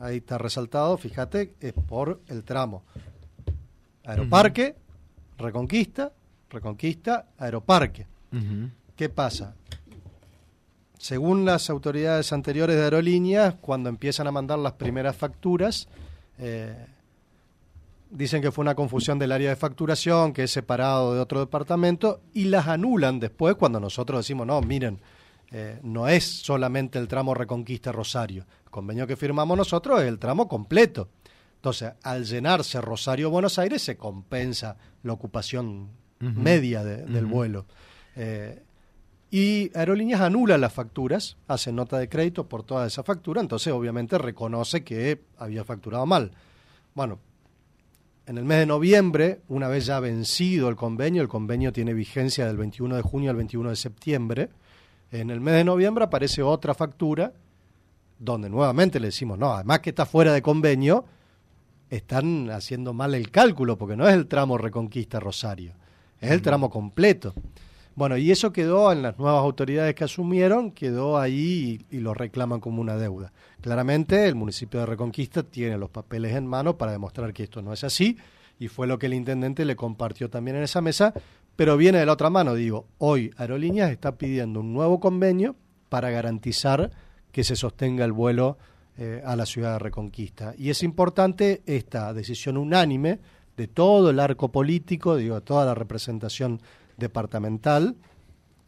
Ahí 0.00 0.18
está 0.18 0.38
resaltado, 0.38 0.96
fíjate, 0.96 1.54
es 1.60 1.72
por 1.72 2.20
el 2.28 2.44
tramo. 2.44 2.82
Aeroparque, 4.04 4.76
Reconquista, 5.38 6.12
Reconquista, 6.48 7.26
Aeroparque. 7.38 8.06
¿Qué 8.96 9.08
pasa? 9.08 9.54
según 11.00 11.46
las 11.46 11.70
autoridades 11.70 12.30
anteriores 12.30 12.76
de 12.76 12.82
aerolíneas, 12.82 13.54
cuando 13.62 13.88
empiezan 13.88 14.26
a 14.26 14.32
mandar 14.32 14.58
las 14.58 14.74
primeras 14.74 15.16
facturas, 15.16 15.88
eh, 16.38 16.76
dicen 18.10 18.42
que 18.42 18.52
fue 18.52 18.60
una 18.60 18.74
confusión 18.74 19.18
del 19.18 19.32
área 19.32 19.48
de 19.48 19.56
facturación, 19.56 20.34
que 20.34 20.42
es 20.42 20.50
separado 20.50 21.14
de 21.14 21.20
otro 21.20 21.40
departamento, 21.40 22.20
y 22.34 22.44
las 22.44 22.68
anulan 22.68 23.18
después 23.18 23.54
cuando 23.54 23.80
nosotros 23.80 24.20
decimos, 24.20 24.46
no, 24.46 24.60
miren, 24.60 25.00
eh, 25.52 25.80
no 25.82 26.06
es 26.08 26.24
solamente 26.24 26.98
el 26.98 27.08
tramo 27.08 27.34
Reconquista 27.34 27.92
Rosario. 27.92 28.46
El 28.64 28.70
convenio 28.70 29.06
que 29.06 29.16
firmamos 29.16 29.56
nosotros 29.56 30.00
es 30.00 30.08
el 30.08 30.18
tramo 30.18 30.46
completo. 30.46 31.08
Entonces, 31.56 31.92
al 32.02 32.24
llenarse 32.24 32.80
Rosario-Buenos 32.80 33.58
Aires, 33.58 33.82
se 33.82 33.96
compensa 33.96 34.76
la 35.02 35.12
ocupación 35.12 35.90
media 36.20 36.84
del 36.84 37.26
vuelo. 37.26 37.66
Eh, 38.16 38.62
y 39.30 39.70
Aerolíneas 39.76 40.20
anula 40.20 40.58
las 40.58 40.72
facturas, 40.72 41.36
hace 41.46 41.72
nota 41.72 41.98
de 41.98 42.08
crédito 42.08 42.48
por 42.48 42.62
toda 42.64 42.86
esa 42.86 43.02
factura, 43.02 43.40
entonces 43.40 43.72
obviamente 43.72 44.18
reconoce 44.18 44.82
que 44.82 45.22
había 45.38 45.64
facturado 45.64 46.04
mal. 46.04 46.32
Bueno, 46.94 47.20
en 48.26 48.38
el 48.38 48.44
mes 48.44 48.58
de 48.58 48.66
noviembre, 48.66 49.40
una 49.48 49.68
vez 49.68 49.86
ya 49.86 50.00
vencido 50.00 50.68
el 50.68 50.76
convenio, 50.76 51.22
el 51.22 51.28
convenio 51.28 51.72
tiene 51.72 51.94
vigencia 51.94 52.46
del 52.46 52.56
21 52.56 52.96
de 52.96 53.02
junio 53.02 53.30
al 53.30 53.36
21 53.36 53.70
de 53.70 53.76
septiembre, 53.76 54.50
en 55.10 55.30
el 55.30 55.40
mes 55.40 55.54
de 55.54 55.64
noviembre 55.64 56.04
aparece 56.04 56.42
otra 56.42 56.74
factura 56.74 57.32
donde 58.18 58.50
nuevamente 58.50 59.00
le 59.00 59.08
decimos, 59.08 59.38
no, 59.38 59.52
además 59.52 59.80
que 59.80 59.90
está 59.90 60.04
fuera 60.04 60.32
de 60.32 60.42
convenio, 60.42 61.06
están 61.88 62.50
haciendo 62.50 62.92
mal 62.92 63.14
el 63.14 63.30
cálculo, 63.30 63.76
porque 63.78 63.96
no 63.96 64.06
es 64.06 64.14
el 64.14 64.26
tramo 64.26 64.58
Reconquista 64.58 65.18
Rosario, 65.18 65.72
es 66.20 66.30
el 66.30 66.42
tramo 66.42 66.70
completo. 66.70 67.34
Bueno, 67.96 68.16
y 68.16 68.30
eso 68.30 68.52
quedó 68.52 68.92
en 68.92 69.02
las 69.02 69.18
nuevas 69.18 69.42
autoridades 69.42 69.94
que 69.94 70.04
asumieron, 70.04 70.70
quedó 70.70 71.18
ahí 71.18 71.84
y, 71.90 71.98
lo 71.98 72.14
reclaman 72.14 72.60
como 72.60 72.80
una 72.80 72.96
deuda. 72.96 73.32
Claramente 73.60 74.28
el 74.28 74.36
municipio 74.36 74.80
de 74.80 74.86
Reconquista 74.86 75.42
tiene 75.42 75.76
los 75.76 75.90
papeles 75.90 76.36
en 76.36 76.46
mano 76.46 76.78
para 76.78 76.92
demostrar 76.92 77.32
que 77.32 77.42
esto 77.42 77.62
no 77.62 77.72
es 77.72 77.82
así 77.84 78.16
y 78.58 78.68
fue 78.68 78.86
lo 78.86 78.98
que 78.98 79.06
el 79.06 79.14
intendente 79.14 79.64
le 79.64 79.74
compartió 79.74 80.30
también 80.30 80.58
en 80.58 80.62
esa 80.62 80.82
mesa, 80.82 81.14
pero 81.60 81.76
viene 81.76 81.98
de 81.98 82.06
la 82.06 82.14
otra 82.14 82.30
mano, 82.30 82.54
digo, 82.54 82.86
hoy 82.96 83.30
Aerolíneas 83.36 83.90
está 83.90 84.16
pidiendo 84.16 84.60
un 84.60 84.72
nuevo 84.72 84.98
convenio 84.98 85.56
para 85.90 86.08
garantizar 86.08 86.90
que 87.32 87.44
se 87.44 87.54
sostenga 87.54 88.02
el 88.06 88.12
vuelo 88.12 88.56
eh, 88.96 89.20
a 89.26 89.36
la 89.36 89.44
ciudad 89.44 89.74
de 89.74 89.78
Reconquista. 89.80 90.54
Y 90.56 90.70
es 90.70 90.82
importante 90.82 91.60
esta 91.66 92.14
decisión 92.14 92.56
unánime 92.56 93.20
de 93.58 93.68
todo 93.68 94.08
el 94.08 94.20
arco 94.20 94.50
político, 94.50 95.16
digo, 95.16 95.34
de 95.34 95.40
toda 95.42 95.66
la 95.66 95.74
representación 95.74 96.62
departamental 96.96 97.94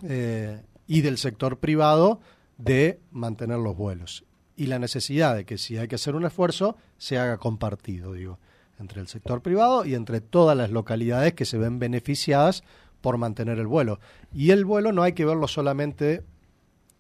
eh, 0.07 0.61
y 0.87 1.01
del 1.01 1.17
sector 1.17 1.61
privado 1.61 2.21
de 2.59 3.01
mantener 3.11 3.57
los 3.57 3.75
vuelos. 3.75 4.27
Y 4.55 4.67
la 4.67 4.79
necesidad 4.79 5.35
de 5.35 5.47
que 5.47 5.57
si 5.57 5.79
hay 5.79 5.89
que 5.89 5.95
hacer 5.95 6.15
un 6.15 6.27
esfuerzo, 6.27 6.77
se 6.99 7.17
haga 7.17 7.39
compartido, 7.39 8.13
digo, 8.13 8.39
entre 8.83 9.01
el 9.01 9.09
sector 9.09 9.41
privado 9.41 9.87
y 9.87 9.95
entre 9.95 10.21
todas 10.21 10.57
las 10.57 10.71
localidades 10.71 11.33
que 11.33 11.47
se 11.47 11.57
ven 11.57 11.79
beneficiadas 11.79 12.63
por 13.01 13.17
mantener 13.17 13.59
el 13.59 13.67
vuelo. 13.67 13.99
Y 14.35 14.51
el 14.51 14.65
vuelo 14.65 14.93
no 14.93 15.03
hay 15.03 15.15
que 15.15 15.25
verlo 15.25 15.49
solamente 15.49 16.23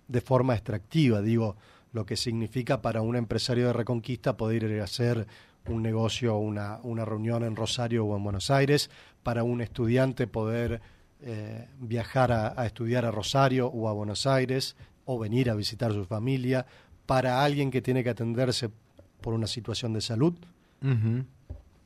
de 0.08 0.20
forma 0.20 0.54
extractiva, 0.54 1.20
digo, 1.20 1.56
lo 1.92 2.06
que 2.06 2.16
significa 2.16 2.80
para 2.80 3.02
un 3.02 3.16
empresario 3.16 3.66
de 3.66 3.72
Reconquista 3.72 4.36
poder 4.36 4.80
hacer 4.80 5.26
un 5.68 5.82
negocio, 5.82 6.36
una, 6.38 6.80
una 6.82 7.04
reunión 7.04 7.44
en 7.44 7.54
Rosario 7.54 8.04
o 8.04 8.16
en 8.16 8.24
Buenos 8.24 8.50
Aires, 8.50 8.90
para 9.22 9.44
un 9.44 9.60
estudiante 9.60 10.26
poder 10.26 10.80
eh, 11.20 11.68
viajar 11.78 12.32
a, 12.32 12.66
estudiar 12.66 13.04
a 13.04 13.10
Rosario 13.10 13.68
o 13.68 13.88
a 13.88 13.92
Buenos 13.92 14.26
Aires 14.26 14.74
o 15.04 15.18
venir 15.18 15.50
a 15.50 15.54
visitar 15.54 15.92
su 15.92 16.04
familia, 16.04 16.66
para 17.06 17.44
alguien 17.44 17.70
que 17.70 17.82
tiene 17.82 18.02
que 18.02 18.10
atenderse 18.10 18.70
por 19.20 19.34
una 19.34 19.46
situación 19.46 19.92
de 19.92 20.00
salud, 20.00 20.34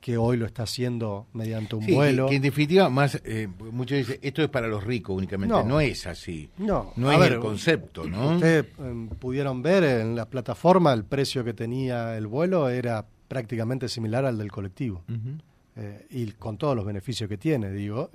que 0.01 0.17
hoy 0.17 0.37
lo 0.37 0.47
está 0.47 0.65
haciendo 0.65 1.27
mediante 1.33 1.75
un 1.77 1.87
vuelo. 1.87 2.29
Que, 2.29 2.37
en 2.37 2.43
definitiva, 2.43 2.89
más 2.89 3.21
eh, 3.25 3.49
muchos 3.73 3.99
dicen, 3.99 4.19
esto 4.23 4.43
es 4.43 4.49
para 4.49 4.69
los 4.69 4.85
ricos 4.85 5.17
únicamente. 5.17 5.65
No, 5.65 5.81
es 5.81 6.07
así. 6.07 6.49
No, 6.59 6.93
no 6.97 7.11
es 7.11 7.31
el 7.31 7.41
concepto, 7.41 8.05
¿no? 8.05 8.35
Ustedes 8.35 8.67
em, 8.79 9.09
pudieron 9.09 9.63
ver 9.63 9.85
en 9.85 10.15
la 10.15 10.29
plataforma 10.29 10.93
el 10.93 11.05
precio 11.05 11.45
que 11.45 11.55
tenía 11.55 12.17
el 12.17 12.27
vuelo 12.27 12.69
era 12.69 13.05
prácticamente 13.29 13.89
similar 13.89 14.25
al 14.25 14.39
del 14.39 14.51
colectivo. 14.53 15.03
Eh, 15.79 16.07
y 16.11 16.27
con 16.33 16.57
todos 16.57 16.75
los 16.75 16.87
beneficios 16.87 17.29
que 17.29 17.37
tiene, 17.37 17.71
digo. 17.71 18.11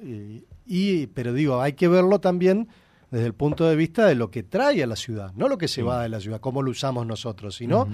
Y, 0.65 1.07
pero 1.07 1.33
digo, 1.33 1.61
hay 1.61 1.73
que 1.73 1.87
verlo 1.87 2.19
también 2.19 2.67
desde 3.11 3.25
el 3.25 3.33
punto 3.33 3.67
de 3.67 3.75
vista 3.75 4.05
de 4.05 4.15
lo 4.15 4.31
que 4.31 4.43
trae 4.43 4.81
a 4.81 4.87
la 4.87 4.95
ciudad, 4.95 5.33
no 5.35 5.49
lo 5.49 5.57
que 5.57 5.67
se 5.67 5.83
va 5.83 6.01
de 6.01 6.09
la 6.09 6.21
ciudad, 6.21 6.39
cómo 6.39 6.63
lo 6.63 6.71
usamos 6.71 7.05
nosotros, 7.05 7.55
sino 7.55 7.87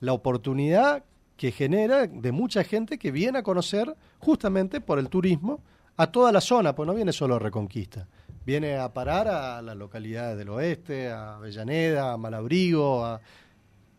la 0.00 0.12
oportunidad 0.12 1.04
que 1.36 1.52
genera 1.52 2.06
de 2.06 2.32
mucha 2.32 2.64
gente 2.64 2.98
que 2.98 3.10
viene 3.10 3.38
a 3.38 3.42
conocer 3.42 3.94
justamente 4.18 4.80
por 4.80 4.98
el 4.98 5.08
turismo 5.08 5.60
a 5.96 6.08
toda 6.08 6.32
la 6.32 6.40
zona, 6.40 6.74
pues 6.74 6.86
no 6.86 6.94
viene 6.94 7.12
solo 7.12 7.36
a 7.36 7.38
Reconquista, 7.38 8.06
viene 8.44 8.76
a 8.76 8.92
parar 8.92 9.28
a 9.28 9.62
las 9.62 9.76
localidades 9.76 10.36
del 10.36 10.48
oeste, 10.50 11.10
a 11.10 11.36
Avellaneda, 11.36 12.12
a 12.12 12.16
Malabrigo, 12.16 13.04
a, 13.04 13.20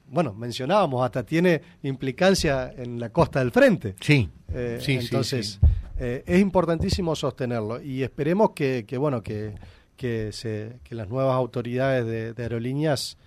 bueno, 0.08 0.34
mencionábamos, 0.34 1.04
hasta 1.04 1.24
tiene 1.24 1.62
implicancia 1.84 2.74
en 2.76 3.00
la 3.00 3.10
costa 3.10 3.40
del 3.40 3.52
frente. 3.52 3.96
Sí, 4.00 4.30
eh, 4.54 4.80
sí 4.82 4.94
entonces, 4.94 5.60
eh, 5.98 6.24
es 6.26 6.40
importantísimo 6.40 7.16
sostenerlo 7.16 7.82
y 7.82 8.04
esperemos 8.04 8.52
que, 8.52 8.86
bueno, 8.98 9.24
que, 9.24 9.56
que, 9.96 10.32
se, 10.32 10.80
que 10.84 10.96
las 10.96 11.10
nuevas 11.10 11.36
autoridades 11.36 12.36
de, 12.36 12.44
aerolíneas 12.44 13.18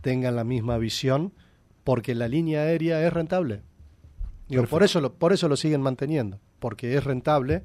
tengan 0.00 0.36
la 0.36 0.44
misma 0.44 0.78
visión, 0.78 1.32
porque 1.84 2.14
la 2.14 2.28
línea 2.28 2.62
aérea 2.62 3.04
es 3.06 3.12
rentable. 3.12 3.62
por, 4.68 4.82
eso 4.82 5.00
lo, 5.00 5.14
por 5.14 5.32
eso 5.32 5.48
lo 5.48 5.56
siguen 5.56 5.80
manteniendo, 5.80 6.40
porque 6.58 6.96
es 6.96 7.04
rentable 7.04 7.62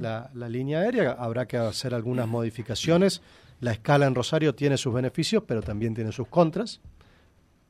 la, 0.00 0.30
la, 0.34 0.48
línea 0.48 0.80
aérea. 0.80 1.12
Habrá 1.12 1.46
que 1.46 1.56
hacer 1.56 1.94
algunas 1.94 2.28
modificaciones. 2.28 3.22
La 3.60 3.72
escala 3.72 4.06
en 4.06 4.14
Rosario 4.14 4.54
tiene 4.54 4.76
sus 4.76 4.94
beneficios, 4.94 5.44
pero 5.46 5.62
también 5.62 5.94
tiene 5.94 6.12
sus 6.12 6.28
contras, 6.28 6.80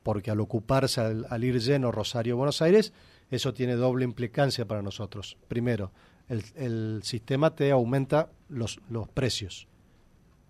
porque 0.03 0.31
al 0.31 0.39
ocuparse, 0.39 1.01
al, 1.01 1.43
ir 1.43 1.59
lleno 1.59 1.91
Rosario-Buenos 1.91 2.61
Aires, 2.61 2.93
eso 3.29 3.53
tiene 3.53 3.75
doble 3.75 4.05
implicancia 4.05 4.65
para 4.65 4.81
nosotros. 4.81 5.37
Primero, 5.47 5.91
el, 6.29 6.43
el 6.55 7.01
sistema 7.03 7.53
te 7.55 7.71
aumenta 7.71 8.29
los, 8.49 8.79
los 8.89 9.09
precios, 9.09 9.67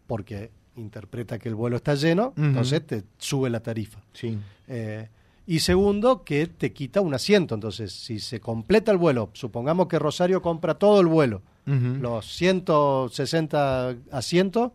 porque 0.08 0.52
interpreta 0.76 1.39
que 1.39 1.49
el 1.49 1.56
vuelo 1.56 1.78
está 1.78 1.95
lleno, 1.95 2.34
entonces 2.38 2.86
te 2.86 3.04
sube 3.18 3.49
la 3.49 3.62
tarifa. 3.62 4.02
Sí. 4.14 4.38
Eh, 4.68 5.10
y 5.52 5.60
segundo, 5.60 6.24
que 6.24 6.47
te 6.47 6.72
quita 6.72 7.02
un 7.02 7.14
asiento. 7.14 7.56
Entonces, 7.56 7.91
si 7.91 8.22
se 8.22 8.39
completa 8.39 8.89
el 8.89 8.97
vuelo, 8.97 9.32
supongamos 9.34 9.89
que 9.89 9.99
Rosario 9.99 10.41
compra 10.41 10.76
todo 10.76 11.02
el 11.02 11.08
vuelo, 11.08 11.41
los 11.66 12.26
160 12.38 13.95
asientos 14.14 14.72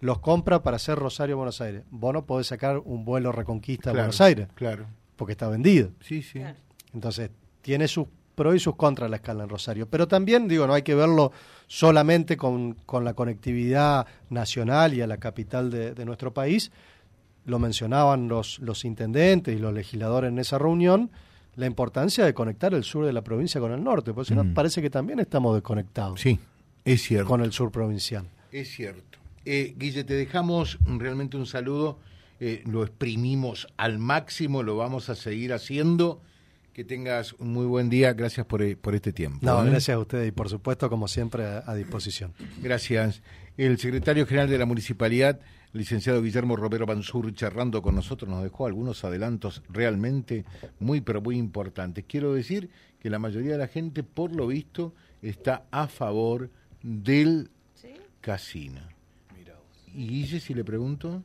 los 0.00 0.20
compra 0.20 0.62
para 0.62 0.76
hacer 0.76 0.98
Rosario-Buenos 0.98 1.60
Aires. 1.60 1.82
Vos 1.90 2.14
no 2.14 2.24
podés 2.24 2.46
sacar 2.46 2.78
un 2.78 3.04
vuelo 3.04 3.32
Reconquista 3.32 3.90
a 3.90 3.92
Buenos 3.92 4.18
Aires. 4.22 4.48
Claro. 4.54 4.86
Porque 5.16 5.32
está 5.32 5.46
vendido. 5.48 5.90
Sí, 6.00 6.22
sí. 6.22 6.40
Entonces, 6.94 7.30
tiene 7.60 7.86
sus 7.86 8.06
pros 8.34 8.56
y 8.56 8.60
sus 8.60 8.76
contras 8.76 9.10
la 9.10 9.16
escala 9.16 9.44
en 9.44 9.50
Rosario. 9.50 9.90
Pero 9.90 10.08
también, 10.08 10.48
digo, 10.48 10.66
no 10.66 10.72
hay 10.72 10.82
que 10.82 10.94
verlo 10.94 11.32
solamente 11.66 12.38
con, 12.38 12.72
con 12.86 13.04
la 13.04 13.12
conectividad 13.12 14.06
nacional 14.30 14.94
y 14.94 15.02
a 15.02 15.06
la 15.06 15.18
capital 15.18 15.70
de 15.70 16.04
nuestro 16.06 16.32
país, 16.32 16.72
lo 17.46 17.58
mencionaban 17.58 18.28
los, 18.28 18.58
los 18.60 18.84
intendentes 18.84 19.54
y 19.54 19.58
los 19.58 19.72
legisladores 19.72 20.28
en 20.30 20.38
esa 20.38 20.58
reunión, 20.58 21.10
la 21.56 21.66
importancia 21.66 22.24
de 22.24 22.34
conectar 22.34 22.74
el 22.74 22.84
sur 22.84 23.06
de 23.06 23.12
la 23.12 23.22
provincia 23.22 23.60
con 23.60 23.72
el 23.72 23.82
norte, 23.82 24.12
porque 24.12 24.28
si 24.28 24.34
no 24.34 24.44
mm. 24.44 24.54
parece 24.54 24.82
que 24.82 24.90
también 24.90 25.20
estamos 25.20 25.54
desconectados. 25.54 26.20
Sí, 26.20 26.38
es 26.84 27.02
cierto. 27.02 27.28
Con 27.28 27.42
el 27.42 27.52
sur 27.52 27.70
provincial. 27.70 28.26
Es 28.50 28.70
cierto. 28.74 29.18
Eh, 29.44 29.74
Guille, 29.76 30.04
te 30.04 30.14
dejamos 30.14 30.78
realmente 30.86 31.36
un 31.36 31.46
saludo, 31.46 31.98
eh, 32.40 32.62
lo 32.66 32.82
exprimimos 32.82 33.68
al 33.76 33.98
máximo, 33.98 34.62
lo 34.62 34.76
vamos 34.76 35.08
a 35.08 35.14
seguir 35.14 35.52
haciendo. 35.52 36.20
Que 36.72 36.82
tengas 36.82 37.34
un 37.34 37.52
muy 37.52 37.66
buen 37.66 37.88
día, 37.88 38.14
gracias 38.14 38.46
por, 38.46 38.60
eh, 38.60 38.74
por 38.74 38.96
este 38.96 39.12
tiempo. 39.12 39.38
No, 39.42 39.62
gracias 39.62 39.94
a 39.94 39.98
ustedes 40.00 40.26
y 40.26 40.32
por 40.32 40.48
supuesto, 40.48 40.90
como 40.90 41.06
siempre, 41.06 41.44
a 41.44 41.72
disposición. 41.74 42.32
Gracias. 42.60 43.22
El 43.56 43.78
secretario 43.78 44.26
general 44.26 44.50
de 44.50 44.58
la 44.58 44.66
municipalidad 44.66 45.38
licenciado 45.74 46.22
Guillermo 46.22 46.56
Romero 46.56 46.86
Mansur 46.86 47.34
charlando 47.34 47.82
con 47.82 47.96
nosotros 47.96 48.30
nos 48.30 48.42
dejó 48.42 48.66
algunos 48.66 49.04
adelantos 49.04 49.62
realmente 49.68 50.44
muy 50.78 51.00
pero 51.00 51.20
muy 51.20 51.36
importantes. 51.36 52.04
Quiero 52.08 52.32
decir 52.32 52.70
que 53.00 53.10
la 53.10 53.18
mayoría 53.18 53.52
de 53.52 53.58
la 53.58 53.68
gente, 53.68 54.02
por 54.02 54.34
lo 54.34 54.46
visto, 54.46 54.94
está 55.20 55.66
a 55.70 55.88
favor 55.88 56.48
del 56.82 57.50
casino. 58.20 58.80
¿Y 59.94 60.08
Guille, 60.08 60.40
si 60.40 60.54
le 60.54 60.64
pregunto? 60.64 61.22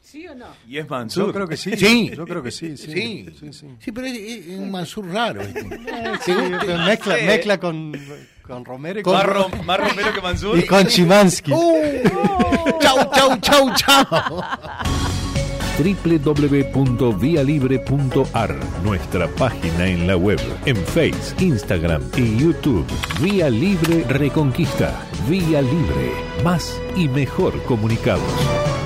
¿Sí 0.00 0.26
o 0.26 0.34
no? 0.34 0.46
¿Y 0.66 0.78
es 0.78 0.88
Mansur? 0.88 1.26
Yo 1.26 1.32
creo 1.34 1.46
que 1.46 1.56
sí. 1.56 1.76
Sí. 1.76 2.10
Yo 2.16 2.24
creo 2.24 2.42
que 2.42 2.50
sí. 2.50 2.76
Sí, 2.76 3.26
sí, 3.38 3.52
sí. 3.52 3.92
pero 3.92 4.06
es, 4.06 4.46
un 4.58 4.70
Mansur 4.70 5.06
raro. 5.06 5.42
Este. 5.42 5.62
mezcla, 6.78 7.16
mezcla 7.26 7.60
con 7.60 7.92
con 8.48 8.64
Romero 8.64 8.98
y 9.00 9.02
con... 9.02 9.14
Más, 9.14 9.26
Romero 9.78 10.14
que 10.14 10.22
Mansur. 10.22 10.58
Y 10.58 10.66
con 10.66 10.86
Chimansky. 10.86 11.52
Uh, 11.52 12.02
chau, 12.80 13.10
chau, 13.14 13.38
chau, 13.40 13.70
chau. 13.76 14.06
www.vialibre.ar, 15.78 18.56
nuestra 18.82 19.28
página 19.28 19.86
en 19.86 20.06
la 20.06 20.16
web, 20.16 20.40
en 20.64 20.76
Face, 20.76 21.34
Instagram 21.38 22.02
y 22.16 22.38
YouTube. 22.38 22.86
Vía 23.20 23.50
Libre 23.50 24.04
Reconquista. 24.08 24.98
Vía 25.28 25.60
Libre. 25.60 26.14
Más 26.42 26.80
y 26.96 27.06
mejor 27.06 27.62
comunicados. 27.64 28.77